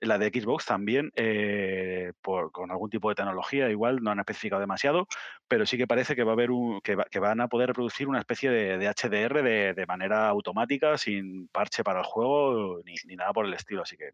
[0.04, 5.06] la de Xbox también, eh, con algún tipo de tecnología, igual no han especificado demasiado,
[5.48, 8.18] pero sí que parece que va a haber un, que, van a poder reproducir una
[8.18, 13.54] especie de, HDR de, manera automática, sin parche para el juego ni, nada por el
[13.54, 13.82] estilo.
[13.82, 14.10] Así que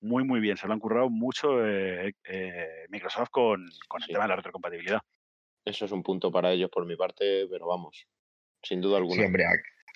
[0.00, 0.56] muy, muy bien.
[0.56, 5.00] Se lo han currado mucho eh, eh, Microsoft con, el tema de la retrocompatibilidad.
[5.64, 8.06] Eso es un punto para ellos por mi parte, pero vamos,
[8.62, 9.16] sin duda alguna.
[9.16, 9.44] Siempre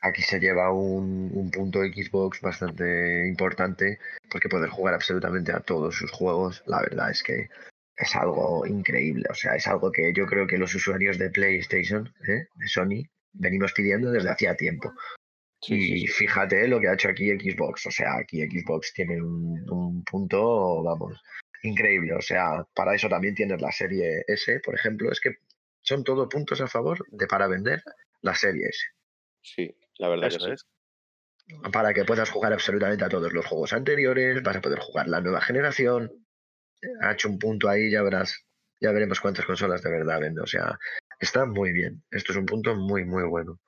[0.05, 3.99] aquí se lleva un, un, punto Xbox bastante importante
[4.31, 7.49] porque poder jugar absolutamente a todos sus juegos, la verdad es que
[7.97, 9.25] es algo increíble.
[9.31, 12.47] O sea, es algo que yo creo que los usuarios de PlayStation, ¿eh?
[12.55, 14.93] de Sony, venimos pidiendo desde hacía tiempo.
[15.69, 17.87] y fíjate lo que ha hecho aquí Xbox.
[17.87, 21.19] O sea, aquí Xbox tiene un, un, punto, vamos,
[21.63, 22.13] increíble.
[22.15, 25.11] O sea, para eso también tienes la serie S, por ejemplo.
[25.11, 25.37] Es que
[25.81, 27.83] son todos puntos a favor de para vender
[28.21, 28.79] la serie S.
[29.41, 30.67] Sí, la verdad que es.
[31.73, 35.21] Para que puedas jugar absolutamente a todos los juegos anteriores, vas a poder jugar la
[35.21, 36.11] nueva generación.
[37.03, 38.47] Ha hecho un punto ahí, ya verás,
[38.81, 40.41] ya veremos cuántas consolas de verdad vende.
[40.41, 40.79] O sea,
[41.21, 42.03] está muy bien.
[42.11, 43.61] Esto es un punto muy, muy bueno.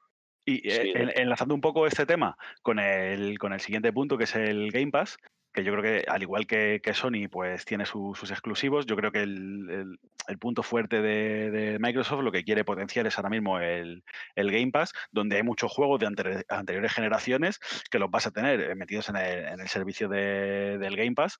[0.46, 4.36] Y eh, enlazando un poco este tema con el, con el siguiente punto, que es
[4.36, 5.18] el Game Pass,
[5.56, 9.22] que yo creo que al igual que, Sony pues tiene sus exclusivos, yo creo que
[9.22, 9.98] el,
[10.38, 14.04] punto fuerte de, Microsoft lo que quiere potenciar es ahora mismo el,
[14.36, 16.06] Game Pass, donde hay muchos juegos de
[16.48, 17.58] anteriores generaciones
[17.90, 21.38] que los vas a tener eh, metidos en el, servicio del Game Pass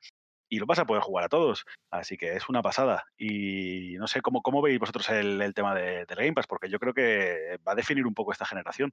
[0.48, 1.66] y los vas a poder jugar a todos.
[1.90, 3.04] Así que es una pasada.
[3.18, 6.94] Y no sé cómo, cómo veis vosotros el, tema del Game Pass, porque yo creo
[6.94, 8.92] que va a definir un poco esta generación.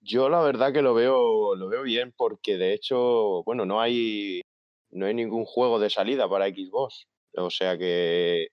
[0.00, 4.42] Yo la verdad que lo veo, lo veo bien porque de hecho, bueno, no hay,
[4.90, 7.06] no hay ningún juego de salida para Xbox.
[7.36, 8.48] O sea que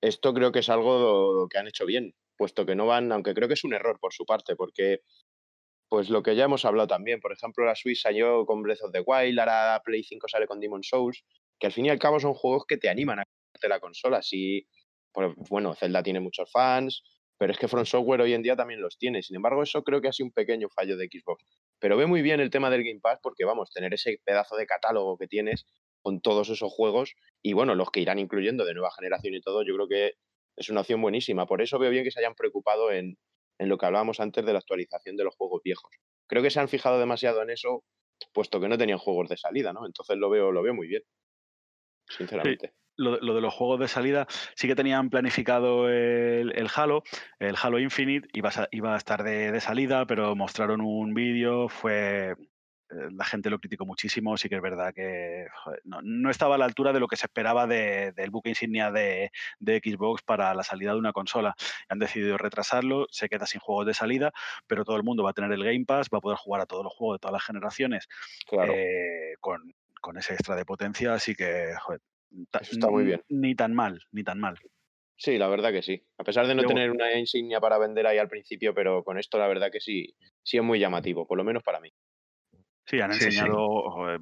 [0.00, 3.48] esto creo que es algo que han hecho bien, puesto que no van, aunque creo
[3.48, 5.00] que es un error por su parte, porque
[5.88, 8.92] pues lo que ya hemos hablado también, por ejemplo, la Switch salió con Breath of
[8.92, 11.24] the Wild, ahora Play 5 sale con Demon Souls,
[11.58, 13.24] que al fin y al cabo son juegos que te animan a
[13.68, 14.22] la consola.
[14.22, 14.66] Si,
[15.12, 17.02] pues, bueno, Zelda tiene muchos fans,
[17.40, 19.22] pero es que Front Software hoy en día también los tiene.
[19.22, 21.42] Sin embargo, eso creo que ha sido un pequeño fallo de Xbox.
[21.78, 24.66] Pero ve muy bien el tema del Game Pass porque, vamos, tener ese pedazo de
[24.66, 25.64] catálogo que tienes
[26.02, 29.62] con todos esos juegos y, bueno, los que irán incluyendo de nueva generación y todo,
[29.62, 30.12] yo creo que
[30.54, 31.46] es una opción buenísima.
[31.46, 33.16] Por eso veo bien que se hayan preocupado en,
[33.58, 35.90] lo que hablábamos antes de la actualización de los juegos viejos.
[36.26, 37.84] Creo que se han fijado demasiado en eso,
[38.34, 39.86] puesto que no tenían juegos de salida, ¿no?
[39.86, 41.04] Entonces lo veo, lo veo muy bien,
[42.10, 47.02] sinceramente lo, de los juegos de salida, sí que tenían planificado el, Halo,
[47.38, 52.32] el Halo Infinite, iba a, iba a estar de, salida, pero mostraron un vídeo, fue
[52.32, 55.46] eh, la gente lo criticó muchísimo, sí que es verdad que
[55.84, 59.30] no, estaba a la altura de lo que se esperaba del buque insignia de,
[59.60, 61.54] Xbox para la salida de una consola.
[61.88, 64.32] Han decidido retrasarlo, se queda sin juegos de salida,
[64.66, 66.66] pero todo el mundo va a tener el Game Pass, va a poder jugar a
[66.66, 68.08] todos los juegos de todas las generaciones
[68.52, 72.00] eh, con, con, ese extra de potencia, así que joder,
[72.52, 73.22] está muy bien.
[73.28, 74.58] Ni tan mal, ni tan mal.
[75.16, 76.02] Sí, la verdad que sí.
[76.16, 79.38] A pesar de no tener una insignia para vender ahí al principio, pero con esto
[79.38, 81.92] la verdad que sí, sí es muy llamativo, por lo menos para mí.
[82.86, 84.18] Sí, han enseñado,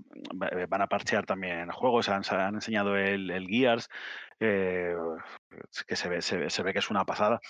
[0.68, 3.88] van a parchear también juegos, han, han enseñado el, el Gears,
[4.40, 4.94] eh,
[5.86, 7.40] que se ve, se, ve que es una pasada.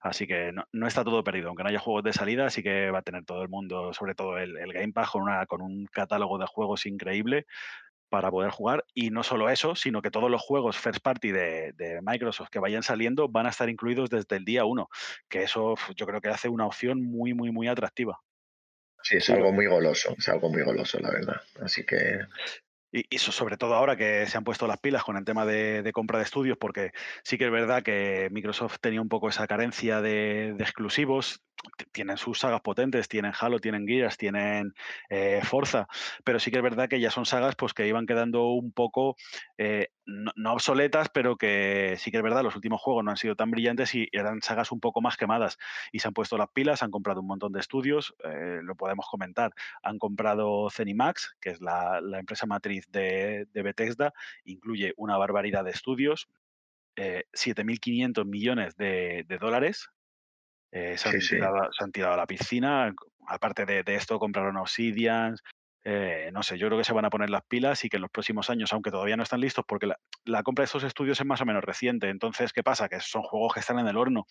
[0.00, 1.48] Así que no, está todo perdido.
[1.48, 4.14] Aunque no haya juegos de salida, sí que va a tener todo el mundo, sobre
[4.14, 7.46] todo el, el Game Pass, con, una, con un catálogo de juegos increíble
[8.08, 8.84] para poder jugar.
[8.94, 12.82] Y no solo eso, sino que todos los juegos first party de, Microsoft que vayan
[12.82, 14.88] saliendo van a estar incluidos desde el día 1,
[15.28, 18.20] que eso yo creo que hace una opción muy, muy, muy atractiva.
[19.02, 21.40] Sí, es algo muy goloso, es algo muy goloso, la verdad.
[21.62, 22.20] Así que
[22.90, 25.90] y eso sobre todo ahora que se han puesto las pilas con el tema de,
[25.92, 30.00] compra de estudios, porque sí que es verdad que Microsoft tenía un poco esa carencia
[30.00, 31.42] de, exclusivos.
[31.90, 34.74] Tienen sus sagas potentes, tienen Halo, tienen Gears, tienen
[35.10, 35.88] eh, Forza,
[36.22, 39.16] pero sí que es verdad que ya son sagas pues, que iban quedando un poco,
[39.56, 43.34] eh, no, obsoletas, pero que sí que es verdad, los últimos juegos no han sido
[43.34, 45.58] tan brillantes y eran sagas un poco más quemadas.
[45.90, 49.06] Y se han puesto las pilas, han comprado un montón de estudios, eh, lo podemos
[49.10, 49.50] comentar.
[49.82, 54.12] Han comprado Zenimax, que es la empresa matriz de, Bethesda
[54.44, 56.28] incluye una barbaridad de estudios,
[56.98, 59.88] 7.500 eh, millones de, dólares.
[60.72, 62.94] Eh, se, han tirado, a la piscina.
[63.26, 65.36] Aparte de, esto, compraron Obsidian.
[65.84, 68.02] Eh, no sé, yo creo que se van a poner las pilas y que en
[68.02, 69.88] los próximos años, aunque todavía no están listos, porque
[70.24, 72.08] la, compra de estos estudios es más o menos reciente.
[72.08, 72.88] Entonces, ¿qué pasa?
[72.88, 74.26] Que son juegos que están en el horno.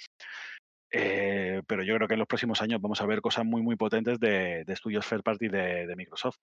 [0.91, 4.19] pero yo creo que en los próximos años vamos a ver cosas muy, muy potentes
[4.19, 6.37] de, estudios third party de Microsoft.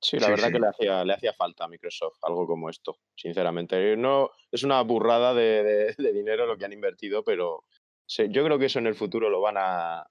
[0.00, 3.96] Sí, la verdad que le hacía, le hacía falta a Microsoft algo como esto, sinceramente.
[3.96, 7.64] No, es una burrada de, dinero lo que han invertido, pero
[8.08, 10.06] yo creo que eso en el futuro lo van a,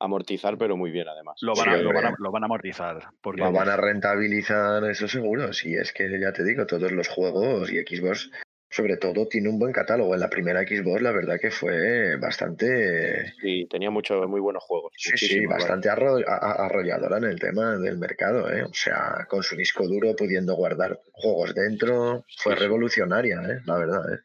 [0.00, 1.36] amortizar, pero muy bien además.
[1.42, 1.92] Lo van, a, lo
[2.32, 3.10] van, a, amortizar.
[3.20, 3.42] Porque...
[3.42, 5.52] Lo van a rentabilizar, eso seguro.
[5.52, 8.30] Si es que ya te digo, todos los juegos y Xbox
[8.70, 10.14] sobre todo tiene un buen catálogo.
[10.14, 13.34] En la primera Xbox, la verdad que fue bastante.
[13.40, 14.92] Sí, tenía muchos muy buenos juegos.
[14.96, 18.50] Sí, sí, bastante arrolladora en el tema del mercado.
[18.52, 18.62] ¿eh?
[18.62, 23.60] O sea, con su disco duro pudiendo guardar juegos dentro, fue revolucionaria, ¿eh?
[23.66, 24.14] la verdad.
[24.14, 24.18] ¿eh?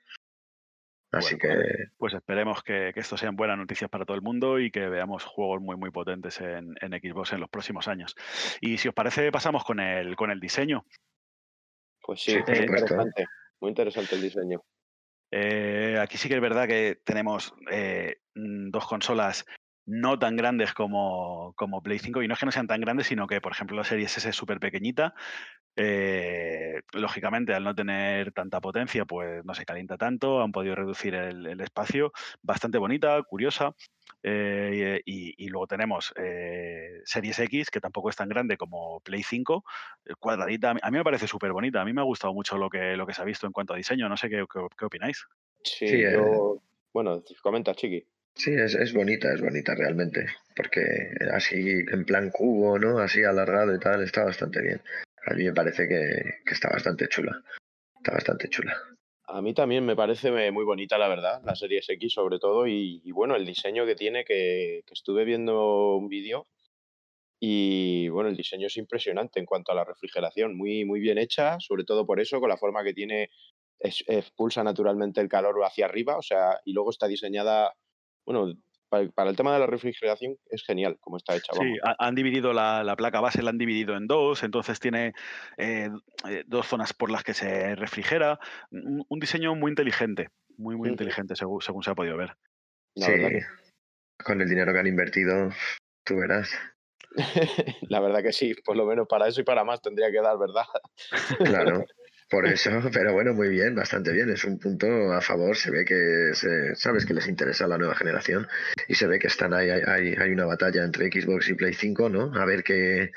[1.11, 1.49] Así que.
[1.97, 5.59] Pues esperemos que, esto sean buenas noticias para todo el mundo y que veamos juegos
[5.59, 8.15] muy, muy potentes en, en Xbox en los próximos años.
[8.61, 10.85] Y si os parece, pasamos con el, con el diseño.
[11.99, 13.25] Pues sí, sí interesante.
[13.65, 14.61] Muy interesante el diseño.
[15.31, 19.43] Eh, aquí sí que es verdad que tenemos eh, mm, dos consolas
[19.87, 23.07] no tan grandes como, como, Play 5, y no es que no sean tan grandes,
[23.07, 25.15] sino que, por ejemplo, la serie S es súper pequeñita.
[25.75, 31.15] Eh, lógicamente, al no tener tanta potencia, pues no se calienta tanto, han podido reducir
[31.15, 32.11] el espacio.
[32.41, 33.75] Bastante bonita, curiosa.
[34.27, 39.63] Eh, y, luego tenemos eh, Series X, que tampoco es tan grande como Play 5,
[40.05, 40.71] eh, cuadradita.
[40.81, 41.81] A mí me parece súper bonita.
[41.81, 43.73] A mí me ha gustado mucho lo que, lo que se ha visto en cuanto
[43.73, 44.09] a diseño.
[44.09, 45.25] No sé qué, qué, opináis.
[45.63, 46.59] Sí, yo...
[46.91, 48.03] Bueno, comenta, Chiqui.
[48.33, 50.25] Sí, es, es, bonita, es bonita realmente.
[50.55, 52.97] Porque así en plan cubo, ¿no?
[52.99, 54.81] Así alargado y tal, está bastante bien.
[55.25, 57.41] A mí me parece que, que está bastante chula.
[57.97, 58.75] Está bastante chula.
[59.27, 63.01] A mí también me parece muy bonita, la verdad, la serie X sobre todo, y,
[63.11, 66.47] bueno, el diseño que tiene, que, estuve viendo un vídeo,
[67.39, 71.59] y bueno, el diseño es impresionante en cuanto a la refrigeración, muy, muy bien hecha,
[71.59, 73.31] sobre todo por eso, con la forma que tiene,
[73.79, 77.73] expulsa naturalmente el calor hacia arriba, o sea, y luego está diseñada,
[78.25, 78.53] bueno,
[79.13, 81.53] para, el tema de la refrigeración es genial como está hecha.
[81.53, 85.13] Sí, han dividido la, placa base, la han dividido en dos, entonces tiene
[85.57, 85.89] eh,
[86.29, 88.39] eh, dos zonas por las que se refrigera.
[88.71, 92.35] Un, diseño muy inteligente, muy, muy inteligente según, según, se ha podido ver.
[92.95, 93.11] sí,
[94.23, 95.49] con el dinero que han invertido,
[96.03, 96.49] tú verás.
[97.89, 100.37] la verdad que sí, por lo menos para eso y para más tendría que dar,
[100.37, 100.65] ¿verdad?
[101.43, 101.85] claro.
[102.29, 104.29] Por eso, pero bueno, muy bien, bastante bien.
[104.29, 105.55] Es un punto a favor.
[105.55, 108.47] Se ve que se, sabes que les interesa la nueva generación
[108.87, 112.09] y se ve que están ahí, hay, hay una batalla entre Xbox y Play 5,
[112.09, 112.33] ¿no?
[112.35, 113.11] A ver qué,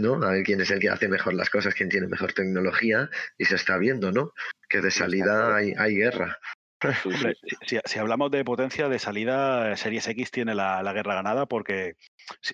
[0.00, 0.14] ¿no?
[0.22, 3.44] A ver quién es el que hace mejor las cosas, quién tiene mejor tecnología y
[3.44, 4.32] se está viendo, ¿no?
[4.68, 6.38] Que de salida hay, hay guerra.
[7.84, 11.96] si, hablamos de potencia de salida, Series X tiene la, guerra ganada porque,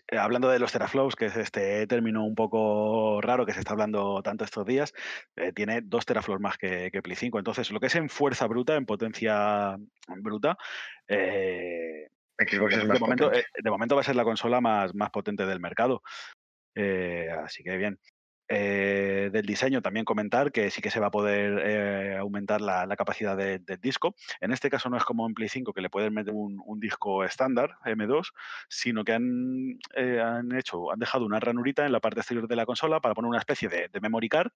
[0.09, 3.73] eh, hablando de los teraflops, que es este término un poco raro que se está
[3.73, 4.93] hablando tanto estos días,
[5.37, 7.39] eh, tiene dos teraflops más que, que, Play 5.
[7.39, 9.77] Entonces, lo que es en fuerza bruta, en potencia
[10.07, 10.57] bruta,
[11.07, 12.09] eh,
[12.39, 15.47] Xbox es más de, momento, de momento va a ser la consola más, más potente
[15.47, 16.03] del mercado.
[17.45, 17.99] así que bien.
[18.51, 22.87] Eh, del diseño también comentar que sí que se va a poder eh, aumentar la,
[22.97, 24.15] capacidad del disco.
[24.41, 27.25] En este caso no es como en Play 5 que le pueden meter un, disco
[27.25, 28.33] estándar M2,
[28.69, 32.57] sino que han, eh, han, hecho, han dejado una ranurita en la parte exterior de
[32.57, 34.51] la consola para poner una especie de, de memory card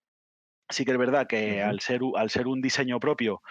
[0.73, 3.43] Sí que es verdad que al, ser, al ser un diseño propio,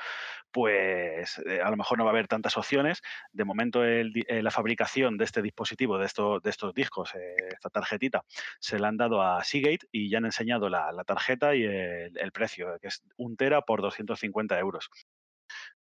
[0.52, 3.02] pues eh, a lo mejor no va a haber tantas opciones.
[3.32, 8.24] De momento eh, la fabricación de este dispositivo, de, estos, discos, eh, esta tarjetita,
[8.60, 12.78] se la han dado a Seagate y ya han enseñado la, tarjeta y el, precio,
[12.82, 14.90] que es un tera por 250 euros.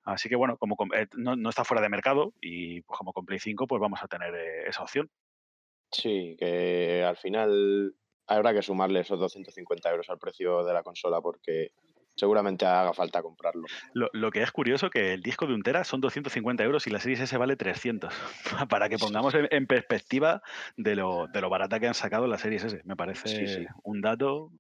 [0.03, 0.75] Así que bueno, como
[1.15, 4.07] no, no, está fuera de mercado y pues como con Play 5, pues vamos a
[4.07, 4.35] tener
[4.67, 5.09] esa opción.
[5.91, 7.95] Sí, que al final
[8.27, 11.71] habrá que sumarle esos 250 euros al precio de la consola porque
[12.15, 13.65] seguramente haga falta comprarlo.
[13.93, 16.99] Lo, que es curioso que el disco de un tera son 250 euros y la
[16.99, 18.13] serie S vale 300.
[18.69, 20.41] Para que pongamos en, perspectiva
[20.77, 22.81] de lo, de lo barata que han sacado la serie S.
[22.85, 24.51] Me parece un dato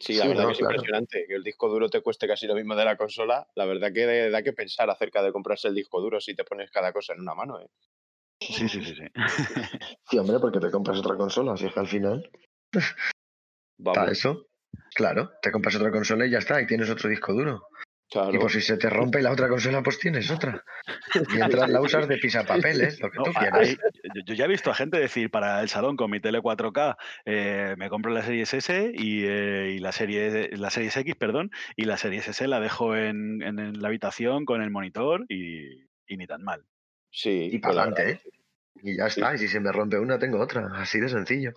[0.00, 2.74] Sí, la verdad que es impresionante que el disco duro te cueste casi lo mismo
[2.74, 3.46] de la consola.
[3.54, 6.70] La verdad que da que pensar acerca de comprarse el disco duro si te pones
[6.70, 7.60] cada cosa en una mano.
[7.60, 7.68] ¿eh?
[8.40, 9.04] Sí, sí, sí, sí.
[10.10, 12.30] Sí, hombre, porque te compras otra consola, así que al final.
[13.82, 14.48] Para eso.
[14.94, 17.68] Claro, te compras otra consola y ya está, y tienes otro disco duro.
[18.32, 20.64] Y por si se te rompe la otra consola, pues tienes otra.
[21.34, 23.76] Mientras la usas de pisapapeles, lo que tú quieras.
[24.24, 27.74] yo ya he visto a gente decir para el salón con mi tele 4K, eh,
[27.76, 31.96] me compro la serie S y, y, la serie la serie X, perdón, y la
[31.96, 36.42] serie S la dejo en, en, la habitación con el monitor y, y ni tan
[36.42, 36.64] mal.
[37.10, 37.48] Sí.
[37.52, 38.20] Y para adelante, ¿eh?
[38.82, 39.34] Y ya está.
[39.34, 40.68] Y si se me rompe una, tengo otra.
[40.74, 41.52] Así de sencillo.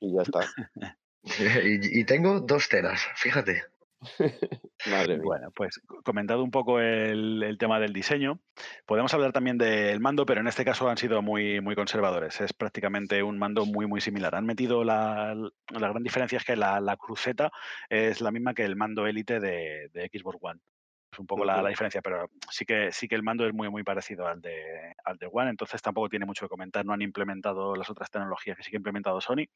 [0.00, 0.40] Y ya está.
[1.64, 3.64] y, tengo dos teras, fíjate.
[4.90, 8.38] Madre Bueno, pues comentado un poco el, tema del diseño,
[8.84, 12.40] podemos hablar también del mando, pero en este caso han sido muy, muy conservadores.
[12.40, 14.34] Es prácticamente un mando muy, muy similar.
[14.34, 17.50] Han metido la, la gran diferencia es que la, cruceta
[17.88, 20.60] es la misma que el mando élite de, Xbox One.
[21.10, 23.70] Es un poco la, la, diferencia, pero sí que sí que el mando es muy
[23.70, 26.84] muy parecido al de al de One, entonces tampoco tiene mucho que comentar.
[26.84, 29.46] No han implementado las otras tecnologías que sí que ha implementado Sony.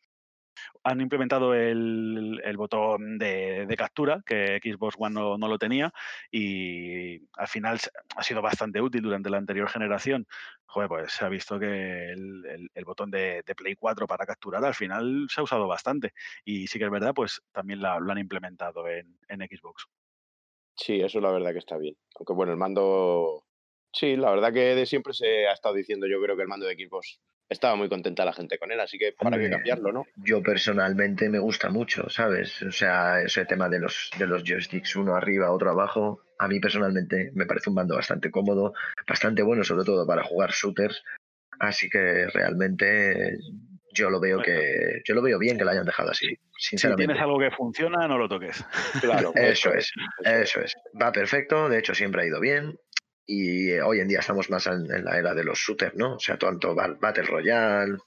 [0.85, 5.93] Han implementado el, el botón de, de, captura, que Xbox One no, no, lo tenía,
[6.31, 7.79] y al final
[8.17, 10.27] ha sido bastante útil durante la anterior generación.
[10.67, 14.75] Joder, pues se ha visto que el, el, botón de, Play 4 para capturar al
[14.75, 16.13] final se ha usado bastante.
[16.45, 19.87] Y sí que es verdad, pues también la, lo han implementado en, en Xbox.
[20.79, 21.97] Sí, eso es la verdad que está bien.
[22.17, 23.45] Aunque bueno, el mando.
[23.93, 26.67] Sí, la verdad que de siempre se ha estado diciendo, yo creo que el mando
[26.67, 30.05] de equipos estaba muy contenta la gente con él, así que para qué cambiarlo, ¿no?
[30.17, 32.61] Yo personalmente me gusta mucho, ¿sabes?
[32.63, 36.61] O sea, ese tema de los, de los joysticks, uno arriba, otro abajo, a mí
[36.61, 38.75] personalmente me parece un mando bastante cómodo,
[39.07, 41.03] bastante bueno, sobre todo para jugar shooters.
[41.59, 43.39] Así que realmente
[43.93, 46.39] yo lo veo que yo lo veo bien que lo hayan dejado así.
[46.57, 47.03] Sinceramente.
[47.03, 48.65] Si tienes algo que funciona, no lo toques.
[49.01, 49.93] Claro, eso es,
[50.25, 50.77] eso es.
[51.01, 52.79] Va perfecto, de hecho siempre ha ido bien.
[53.31, 56.15] Y hoy en día estamos más en, en la era de los shooters, ¿no?
[56.15, 57.99] O sea, tanto Battle Royale,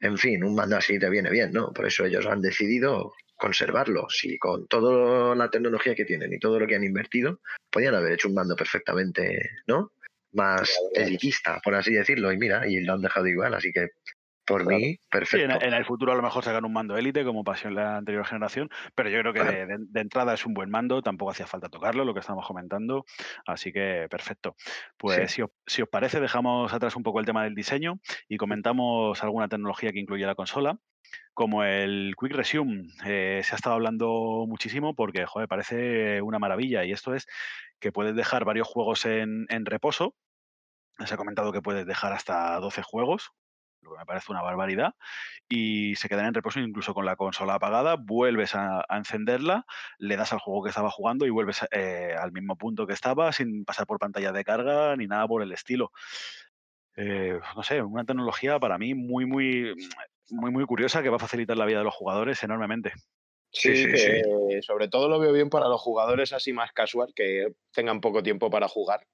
[0.00, 1.72] en fin, un mando así te viene bien, ¿no?
[1.72, 4.06] Por eso ellos han decidido conservarlo.
[4.10, 7.40] Si con toda la tecnología que tienen y todo lo que han invertido,
[7.70, 9.92] podían haber hecho un mando perfectamente, ¿no?
[10.32, 12.30] Más elitista, por así decirlo.
[12.30, 13.92] Y mira, y lo han dejado igual, así que
[14.46, 14.78] por claro.
[14.78, 15.36] mí, perfecto.
[15.36, 17.76] Sí, en, en, el futuro a lo mejor sacan un mando élite, como pasó en
[17.76, 19.66] la anterior generación, pero yo creo que claro.
[19.66, 23.04] de, de, entrada es un buen mando, tampoco hacía falta tocarlo, lo que estamos comentando,
[23.46, 24.56] así que perfecto.
[24.96, 25.36] Pues sí.
[25.36, 29.22] si, os, si, os, parece, dejamos atrás un poco el tema del diseño y comentamos
[29.22, 30.78] alguna tecnología que incluye la consola.
[31.32, 36.84] Como el Quick Resume, eh, se ha estado hablando muchísimo porque, joder, parece una maravilla.
[36.84, 37.26] Y esto es
[37.78, 40.14] que puedes dejar varios juegos en, en reposo,
[41.04, 43.32] se ha comentado que puedes dejar hasta 12 juegos,
[43.84, 44.94] lo que me parece una barbaridad,
[45.48, 49.66] y se quedan en reposo incluso con la consola apagada, vuelves a, a encenderla,
[49.98, 53.32] le das al juego que estaba jugando y vuelves eh, al mismo punto que estaba
[53.32, 55.92] sin pasar por pantalla de carga ni nada por el estilo.
[56.96, 59.74] Eh, no sé, una tecnología para mí muy, muy,
[60.30, 62.92] muy, muy curiosa que va a facilitar la vida de los jugadores enormemente.
[63.50, 67.12] Sí, sí, sí, sí, sobre todo lo veo bien para los jugadores así más casual,
[67.14, 69.06] que tengan poco tiempo para jugar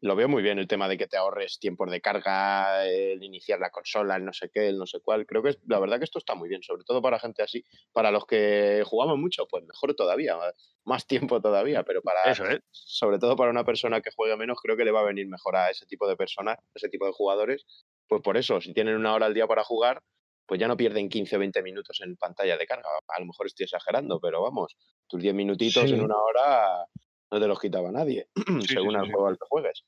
[0.00, 3.58] lo veo muy bien el tema de que te ahorres tiempos de carga, el iniciar
[3.58, 5.26] la consola, el no sé qué, el no sé cuál.
[5.26, 7.64] Creo que es, la verdad que esto está muy bien, sobre todo para gente así.
[7.92, 10.36] Para los que jugamos mucho, pues mejor todavía,
[10.84, 12.60] más tiempo todavía, pero para Eso es.
[12.70, 15.56] sobre todo para una persona que juegue menos, creo que le va a venir mejor
[15.56, 17.66] a ese tipo de personas, ese tipo de jugadores.
[18.06, 20.02] Pues por eso, si tienen una hora al día para jugar,
[20.46, 22.88] pues ya no pierden 15 o 20 minutos en pantalla de carga.
[23.08, 24.76] A lo mejor estoy exagerando, pero vamos,
[25.08, 25.94] tus 10 minutitos sí.
[25.94, 26.86] en una hora
[27.30, 29.84] no te los quitaba nadie, sí, según sí, el juego al que juegues.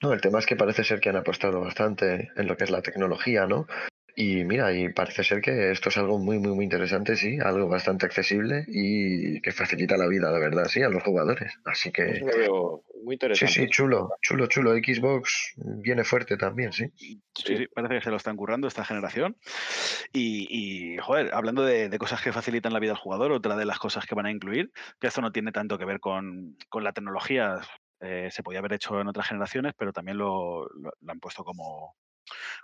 [0.00, 2.70] No, el tema es que parece ser que han apostado bastante en lo que es
[2.70, 3.66] la tecnología, ¿no?
[4.20, 7.68] Y mira, y parece ser que esto es algo muy, muy, muy interesante, sí, algo
[7.68, 11.56] bastante accesible y que facilita la vida, de verdad, sí, a los jugadores.
[11.64, 12.02] Así que...
[12.10, 13.54] Eso lo veo muy interesante.
[13.54, 14.72] Sí, sí, chulo, chulo, chulo.
[14.72, 16.90] Xbox viene fuerte también, sí.
[16.96, 19.36] Sí, sí parece que se lo están currando esta generación.
[20.12, 23.66] Y, y joder, hablando de, de, cosas que facilitan la vida al jugador, otra de
[23.66, 26.82] las cosas que van a incluir, que esto no tiene tanto que ver con, con
[26.82, 27.60] la tecnología,
[28.00, 31.44] eh, se podía haber hecho en otras generaciones, pero también lo, lo, lo han puesto
[31.44, 31.94] como,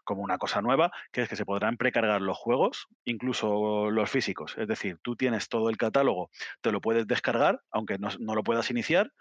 [0.05, 4.55] como una cosa nueva, que es que se podrán precargar los juegos, incluso los físicos.
[4.59, 8.43] Es decir, tú tienes todo el catálogo, te lo puedes descargar, aunque no, no, lo
[8.43, 9.13] puedas iniciar,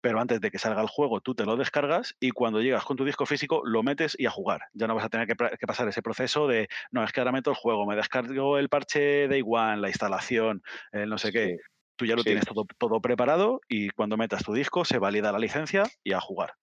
[0.00, 2.96] pero antes de que salga el juego tú te lo descargas y cuando llegas con
[2.96, 4.62] tu disco físico lo metes y a jugar.
[4.72, 7.32] Ya no vas a tener que, que pasar ese proceso de, no, es que ahora
[7.32, 10.62] meto el juego, me descargo el parche de One, la instalación,
[10.92, 11.32] el no sé sí.
[11.32, 11.56] qué.
[11.96, 12.26] Tú ya lo sí.
[12.26, 16.20] tienes todo, todo preparado y cuando metas tu disco se valida la licencia y a
[16.20, 16.54] jugar.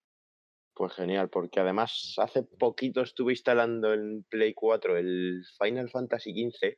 [0.76, 6.76] Pues genial, porque además hace poquito estuve instalando en Play 4 el Final Fantasy XV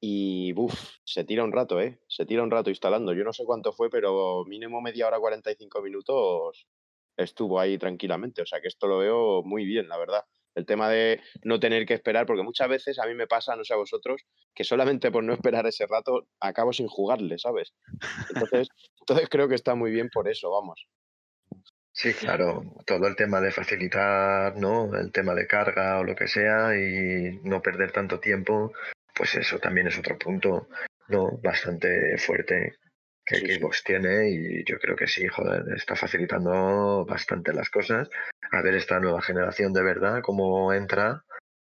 [0.00, 2.00] y uff, se tira un rato, ¿eh?
[2.08, 3.12] Se tira un rato instalando.
[3.12, 6.66] Yo no sé cuánto fue, pero mínimo media hora, 45 minutos
[7.14, 8.40] estuvo ahí tranquilamente.
[8.40, 10.24] O sea que esto lo veo muy bien, la verdad.
[10.54, 13.64] El tema de no tener que esperar, porque muchas veces a mí me pasa, no
[13.64, 14.22] sé a vosotros,
[14.54, 17.74] que solamente por no esperar ese rato acabo sin jugarle, ¿sabes?
[18.34, 18.68] Entonces,
[19.00, 20.88] entonces creo que está muy bien por eso, vamos.
[21.98, 24.94] Sí, claro, todo el tema de facilitar, ¿no?
[24.94, 28.72] El tema de carga o lo que sea y no perder tanto tiempo,
[29.12, 30.68] pues eso también es otro punto,
[31.08, 31.40] ¿no?
[31.42, 32.76] Bastante fuerte
[33.24, 33.82] que sí, Xbox sí.
[33.86, 38.08] tiene y yo creo que sí, joder, está facilitando bastante las cosas.
[38.52, 41.24] A ver esta nueva generación de verdad, cómo entra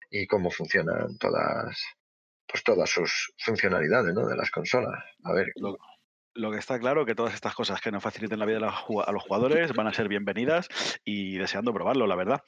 [0.10, 1.82] y cómo funcionan todas,
[2.46, 4.28] pues todas sus funcionalidades, ¿no?
[4.28, 5.06] De las consolas.
[5.24, 5.54] A ver.
[5.56, 5.78] Lo,
[6.38, 9.24] lo que está claro que todas estas cosas que nos faciliten la vida a los
[9.24, 10.70] jugadores van a ser bienvenidas
[11.04, 12.42] y deseando probarlo, la verdad.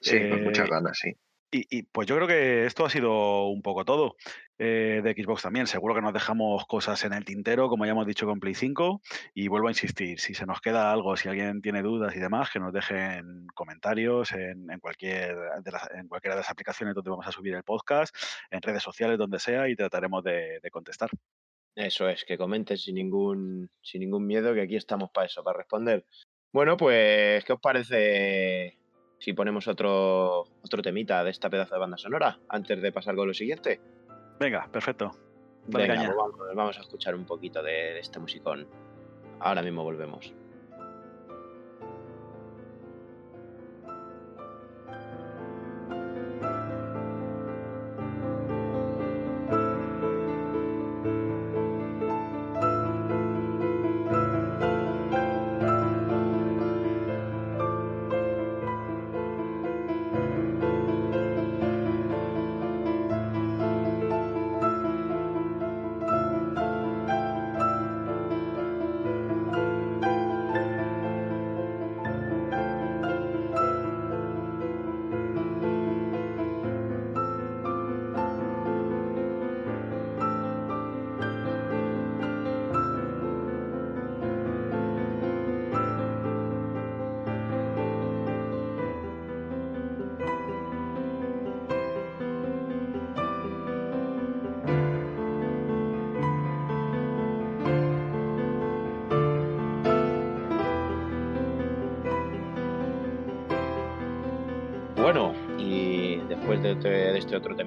[0.00, 1.12] Sí, eh, con muchas ganas, sí.
[1.50, 4.16] Y, y, pues yo creo que esto ha sido un poco todo.
[4.58, 5.66] eh, de Xbox también.
[5.66, 9.00] Seguro que nos dejamos cosas en el tintero, como ya hemos dicho con Play 5.
[9.34, 12.50] Y vuelvo a insistir, si se nos queda algo, si alguien tiene dudas y demás,
[12.50, 17.26] que nos dejen comentarios en, cualquier de las, en cualquiera de las aplicaciones donde vamos
[17.26, 18.14] a subir el podcast,
[18.50, 21.08] en redes sociales, donde sea, y trataremos de, contestar.
[21.78, 25.58] Eso es, que comenten sin ningún, sin ningún miedo, que aquí estamos para eso, para
[25.58, 26.04] responder.
[26.52, 28.76] Bueno, pues, ¿qué os parece
[29.20, 33.28] si ponemos otro, otro temita de esta pedazo de banda sonora antes de pasar con
[33.28, 33.80] lo siguiente?
[34.40, 35.12] Venga, perfecto.
[35.68, 38.66] Venga, pues vamos, a escuchar un poquito de este musicón.
[39.38, 40.34] Ahora mismo volvemos.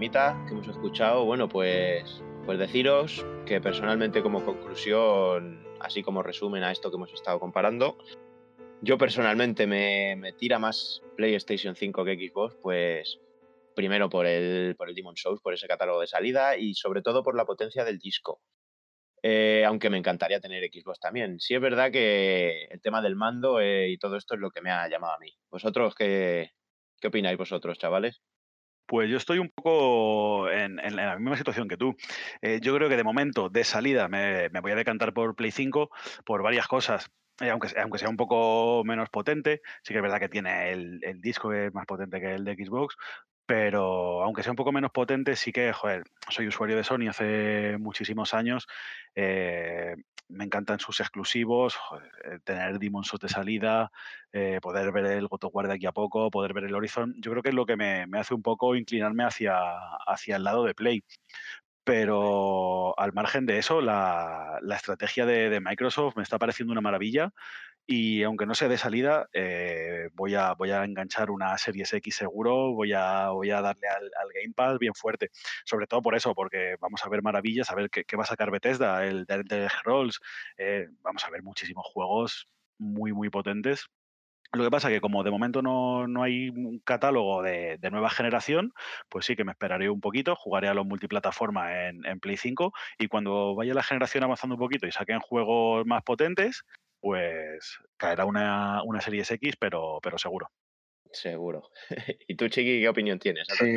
[0.02, 6.72] Que hemos escuchado, bueno, pues, pues deciros que personalmente como conclusión, así como resumen a
[6.72, 7.99] esto que hemos estado comparando,
[8.82, 13.20] yo personalmente me, me tira más PlayStation 5 que Xbox, pues
[13.76, 17.22] primero por el, por el Demon Souls, por ese catálogo de salida y sobre todo
[17.22, 18.41] por la potencia del disco.
[19.22, 21.39] Eh, aunque me encantaría tener Xbox también.
[21.39, 24.62] Sí es verdad que el tema del mando eh, y todo esto es lo que
[24.62, 25.32] me ha llamado a mí.
[25.52, 26.49] ¿Vosotros qué,
[26.99, 28.24] qué opináis vosotros, chavales?
[28.92, 31.96] Pues yo estoy un poco en, la misma situación que tú.
[32.42, 35.89] Eh, yo creo que de momento, de salida, me, voy a decantar por Play 5
[36.26, 37.10] por varias cosas.
[37.39, 41.00] Eh, aunque, aunque, sea un poco menos potente, sí que es verdad que tiene el,
[41.04, 42.98] el disco es más potente que el de Xbox,
[43.46, 47.78] pero aunque sea un poco menos potente, sí que, joder, soy usuario de Sony hace
[47.78, 48.68] muchísimos años.
[49.16, 49.96] Eh,
[50.32, 51.77] me encantan sus exclusivos,
[52.25, 53.91] eh, tener Demon Souls de salida,
[54.32, 57.15] eh, poder ver el God of de aquí a poco, poder ver el Horizon.
[57.17, 59.55] Yo creo que es lo que me, hace un poco inclinarme hacia,
[60.07, 61.03] hacia el lado de Play.
[61.84, 67.34] Pero al margen de eso, la, estrategia de, Microsoft me está pareciendo una maravilla.
[67.88, 72.15] Y aunque no sea de salida, eh, voy, a, voy a enganchar una Series X
[72.15, 75.29] seguro, voy a, voy a darle al, Game Pass bien fuerte.
[75.65, 78.51] Sobre todo por eso, porque vamos a ver maravillas, a ver qué, va a sacar
[78.51, 80.19] Bethesda, el de Scrolls.
[80.57, 83.88] Eh, vamos a ver muchísimos juegos muy, muy potentes.
[84.53, 88.73] Lo que pasa es que como de momento no, hay un catálogo de, nueva generación,
[89.07, 92.73] pues sí que me esperaré un poquito, jugaré a los multiplataformas en, en Play 5
[92.99, 96.65] y cuando vaya la generación avanzando un poquito y saquen juegos más potentes,
[97.02, 100.49] pues caerá una, una Series X, pero, pero seguro.
[101.12, 101.70] Seguro.
[102.28, 103.47] ¿Y tú, Chiqui, qué opinión tienes?
[103.58, 103.76] sí,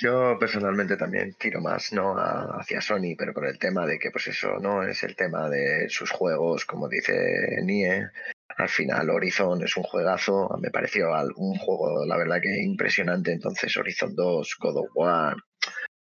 [0.00, 4.28] yo personalmente también tiro más no hacia Sony, pero por el tema de que, pues
[4.28, 8.10] eso, no es el tema de sus juegos, como dice Nie.
[8.56, 10.48] Al final, Horizon es un juegazo.
[10.60, 13.32] Me pareció un juego, la verdad, que impresionante.
[13.32, 15.36] Entonces, Horizon 2, God of War,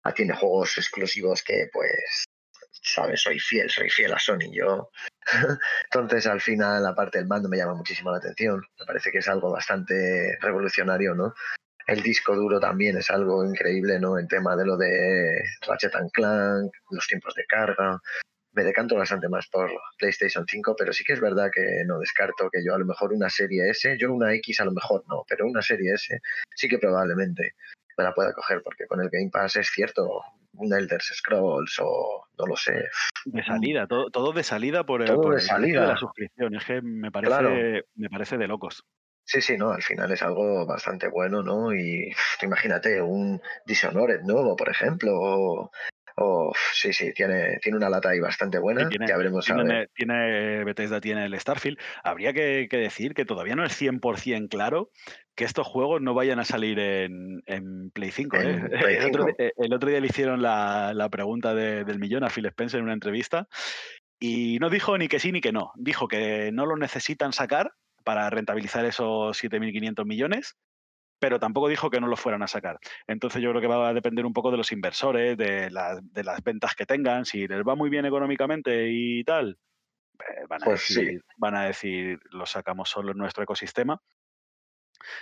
[0.03, 2.25] ah, tiene juegos exclusivos que, pues,
[2.83, 4.51] sabes, soy fiel, soy fiel a Sony.
[4.53, 4.91] Yo
[5.93, 8.61] entonces, al final, la parte del mando me llama muchísimo la atención.
[8.79, 11.35] Me parece que es algo bastante revolucionario, ¿no?
[11.87, 14.19] El disco duro también es algo increíble, ¿no?
[14.19, 18.01] El tema de lo de Ratchet and Clank, los tiempos de carga.
[18.53, 22.51] Me decanto bastante más por PlayStation 5, pero sí que es verdad que no descarto
[22.51, 25.25] que yo a lo mejor una serie S, yo una X a lo mejor no,
[25.27, 26.21] pero una serie S
[26.55, 27.55] sí que probablemente
[27.97, 30.23] me la pueda coger, porque con el Game Pass es cierto,
[30.55, 32.89] un Elder Scrolls o no lo sé.
[33.25, 35.87] De salida, todo, todo de salida por el, de, salida.
[35.87, 36.55] la suscripción.
[36.55, 38.85] Es que me parece, me parece de locos.
[39.25, 41.75] Sí, sí, no, al final es algo bastante bueno, ¿no?
[41.75, 42.13] Y
[42.43, 45.71] imagínate un Dishonored nuevo, por ejemplo, o,
[46.17, 48.89] Oh, sí, sí, tiene, tiene una lata ahí bastante buena.
[48.89, 51.79] Tiene, que habremos tiene, tiene, Bethesda tiene el Starfield.
[52.03, 54.91] Habría que, decir que todavía no es 100% claro
[55.35, 58.37] que estos juegos no vayan a salir en, Play 5.
[58.37, 58.63] ¿eh?
[59.57, 63.49] el, Otro, día le hicieron la, pregunta del millón a Phil Spencer en una entrevista
[64.21, 65.73] y no dijo ni que sí ni que no.
[65.77, 67.73] Dijo que no lo necesitan sacar
[68.05, 70.57] para rentabilizar esos 7.500 millones
[71.23, 72.81] pero tampoco dijo que no lo fueran a sacar.
[73.07, 75.71] Entonces yo creo que va a depender un poco de los inversores, de,
[76.03, 79.57] de las ventas que tengan, si les va muy bien económicamente y tal,
[80.19, 84.03] eh, van, a pues decir, van a decir, lo sacamos solo en nuestro ecosistema.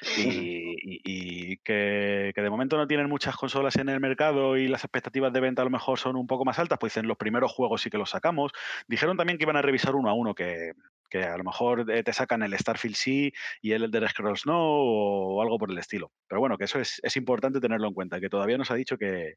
[1.02, 5.40] Y, que, de momento no tienen muchas consolas en el mercado y las expectativas de
[5.40, 7.90] venta a lo mejor son un poco más altas, pues en los primeros juegos sí
[7.90, 8.52] que los sacamos.
[8.86, 10.72] Dijeron también que iban a revisar uno a uno, que,
[11.10, 14.56] que a lo mejor eh, te sacan el Starfield sí y el Elder Scrolls no
[14.58, 16.12] o algo por el estilo.
[16.28, 19.34] Pero bueno, que eso es, importante tenerlo en cuenta, que todavía nos ha dicho que,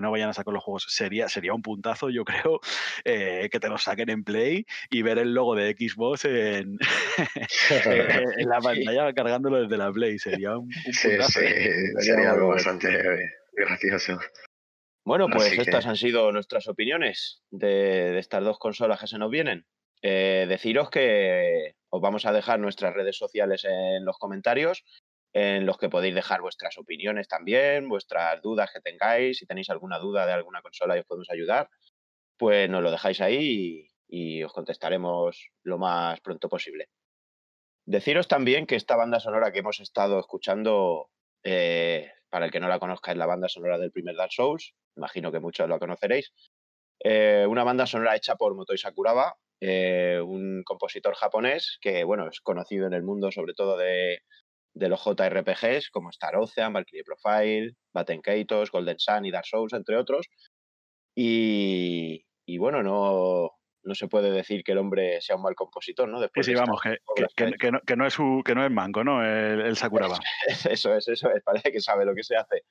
[0.00, 0.86] no vayan a sacar los juegos.
[0.88, 2.60] Sería, sería un puntazo, yo creo,
[3.04, 6.78] eh, que te los saquen en Play y ver el logo de Xbox en,
[8.38, 10.18] en la pantalla cargándolo desde la Play.
[10.18, 10.68] Sería un,
[11.02, 11.40] puntazo.
[11.40, 11.92] ¿eh?
[11.98, 12.88] sería algo bastante
[13.52, 14.18] gracioso.
[15.04, 19.64] Bueno, pues estas han sido nuestras opiniones de estas dos consolas que se nos vienen.
[20.02, 24.84] Eh, deciros que os vamos a dejar nuestras redes sociales en los comentarios,
[25.32, 29.38] en los que podéis dejar vuestras opiniones también, vuestras dudas que tengáis.
[29.38, 31.68] Si tenéis alguna duda de alguna consola y os podemos ayudar,
[32.36, 36.88] pues nos lo dejáis ahí y, os contestaremos lo más pronto posible.
[37.84, 41.10] Deciros también que esta banda sonora que hemos estado escuchando,
[41.44, 44.74] eh, para el que no la conozca, es la banda sonora del primer Dark Souls.
[44.96, 46.32] Imagino que muchos lo conoceréis.
[47.00, 52.40] Eh, una banda sonora hecha por Motoi Sakuraba, eh, un compositor japonés que, bueno, es
[52.40, 54.22] conocido en el mundo sobre todo de,
[54.74, 59.96] los JRPGs como Star Ocean, Valkyrie Profile, Batten Kaitos, Golden Sun y Dark Souls, entre
[59.96, 60.26] otros.
[61.14, 62.22] Y,
[62.58, 63.50] bueno, no,
[63.82, 66.20] no se puede decir que el hombre sea un mal compositor, ¿no?
[66.20, 66.98] Después sí, vamos, que,
[67.96, 69.24] no, es que no es manco, ¿no?
[69.24, 70.18] El, el Sakuraba.
[70.46, 72.64] Eso es, eso es, parece que sabe lo que se hace.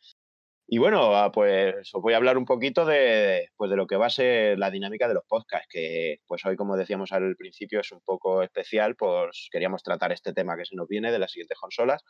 [0.67, 3.97] Y bueno, ah, pues os voy a hablar un poquito de, pues de lo que
[3.97, 7.81] va a ser la dinámica de los podcasts, que pues hoy, como decíamos al principio,
[7.81, 11.31] es un poco especial, pues queríamos tratar este tema que se nos viene de las
[11.31, 12.03] siguientes consolas.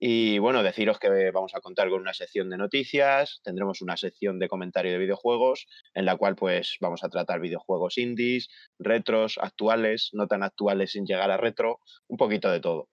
[0.00, 4.40] Y bueno, deciros que vamos a contar con una sección de noticias, tendremos una sección
[4.40, 8.48] de comentario de videojuegos, en la cual pues vamos a tratar videojuegos indies,
[8.78, 12.88] retros, actuales, no tan actuales sin llegar a retro, un poquito de todo.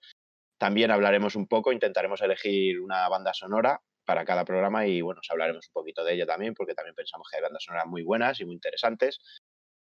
[0.59, 5.29] También hablaremos un poco, intentaremos elegir una banda sonora para cada programa y bueno, os
[5.31, 8.39] hablaremos un poquito de ello también porque también pensamos que hay bandas sonoras muy buenas
[8.39, 9.19] y muy interesantes.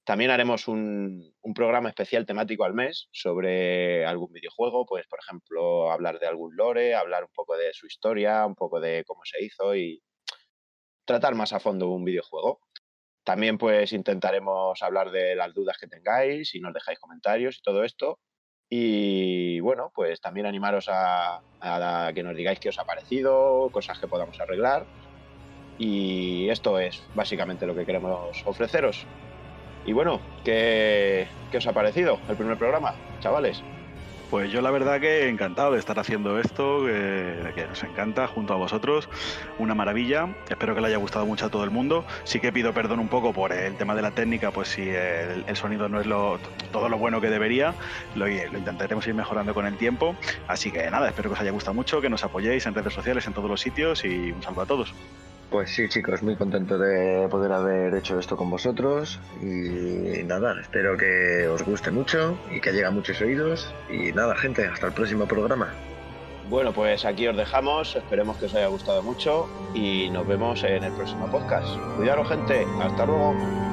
[0.04, 6.20] También haremos un, programa especial temático al mes sobre algún videojuego, pues por ejemplo hablar
[6.20, 9.76] de algún lore, hablar un poco de su historia, un poco de cómo se hizo
[9.76, 10.02] y
[11.06, 12.62] tratar más a fondo un videojuego.
[13.24, 17.84] También pues intentaremos hablar de las dudas que tengáis y nos dejáis comentarios y todo
[17.84, 18.20] esto.
[18.74, 21.42] Y bueno, pues también animaros a,
[22.16, 24.86] que nos digáis qué os ha parecido, cosas que podamos arreglar.
[25.78, 29.06] Y esto es básicamente lo que queremos ofreceros.
[29.86, 33.62] Y bueno, ¿qué, qué os ha parecido el primer programa, chavales?
[34.32, 38.56] Pues yo la verdad que encantado de estar haciendo esto, que, nos encanta junto a
[38.56, 39.10] vosotros,
[39.60, 40.34] una maravilla.
[40.50, 42.06] Espero que le haya gustado mucho a todo el mundo.
[42.24, 45.44] Sí que pido perdón un poco por el tema de la técnica, pues si el,
[45.58, 46.40] sonido no es lo,
[46.72, 47.76] todo lo bueno que debería,
[48.16, 50.16] lo, lo, intentaremos ir mejorando con el tiempo.
[50.48, 53.28] Así que nada, espero que os haya gustado mucho, que nos apoyéis en redes sociales,
[53.28, 54.94] en todos los sitios y un saludo a todos.
[55.52, 59.20] Pues sí, chicos, muy contento de poder haber hecho esto con vosotros.
[59.42, 63.70] Y nada, espero que os guste mucho y que llegue a muchos oídos.
[63.90, 65.74] Y nada, gente, hasta el próximo programa.
[66.50, 67.98] Bueno, pues aquí os dejamos.
[67.98, 71.78] Esperemos que os haya gustado mucho y nos vemos en el próximo podcast.
[71.98, 72.66] Cuidado, gente.
[72.82, 73.71] Hasta luego.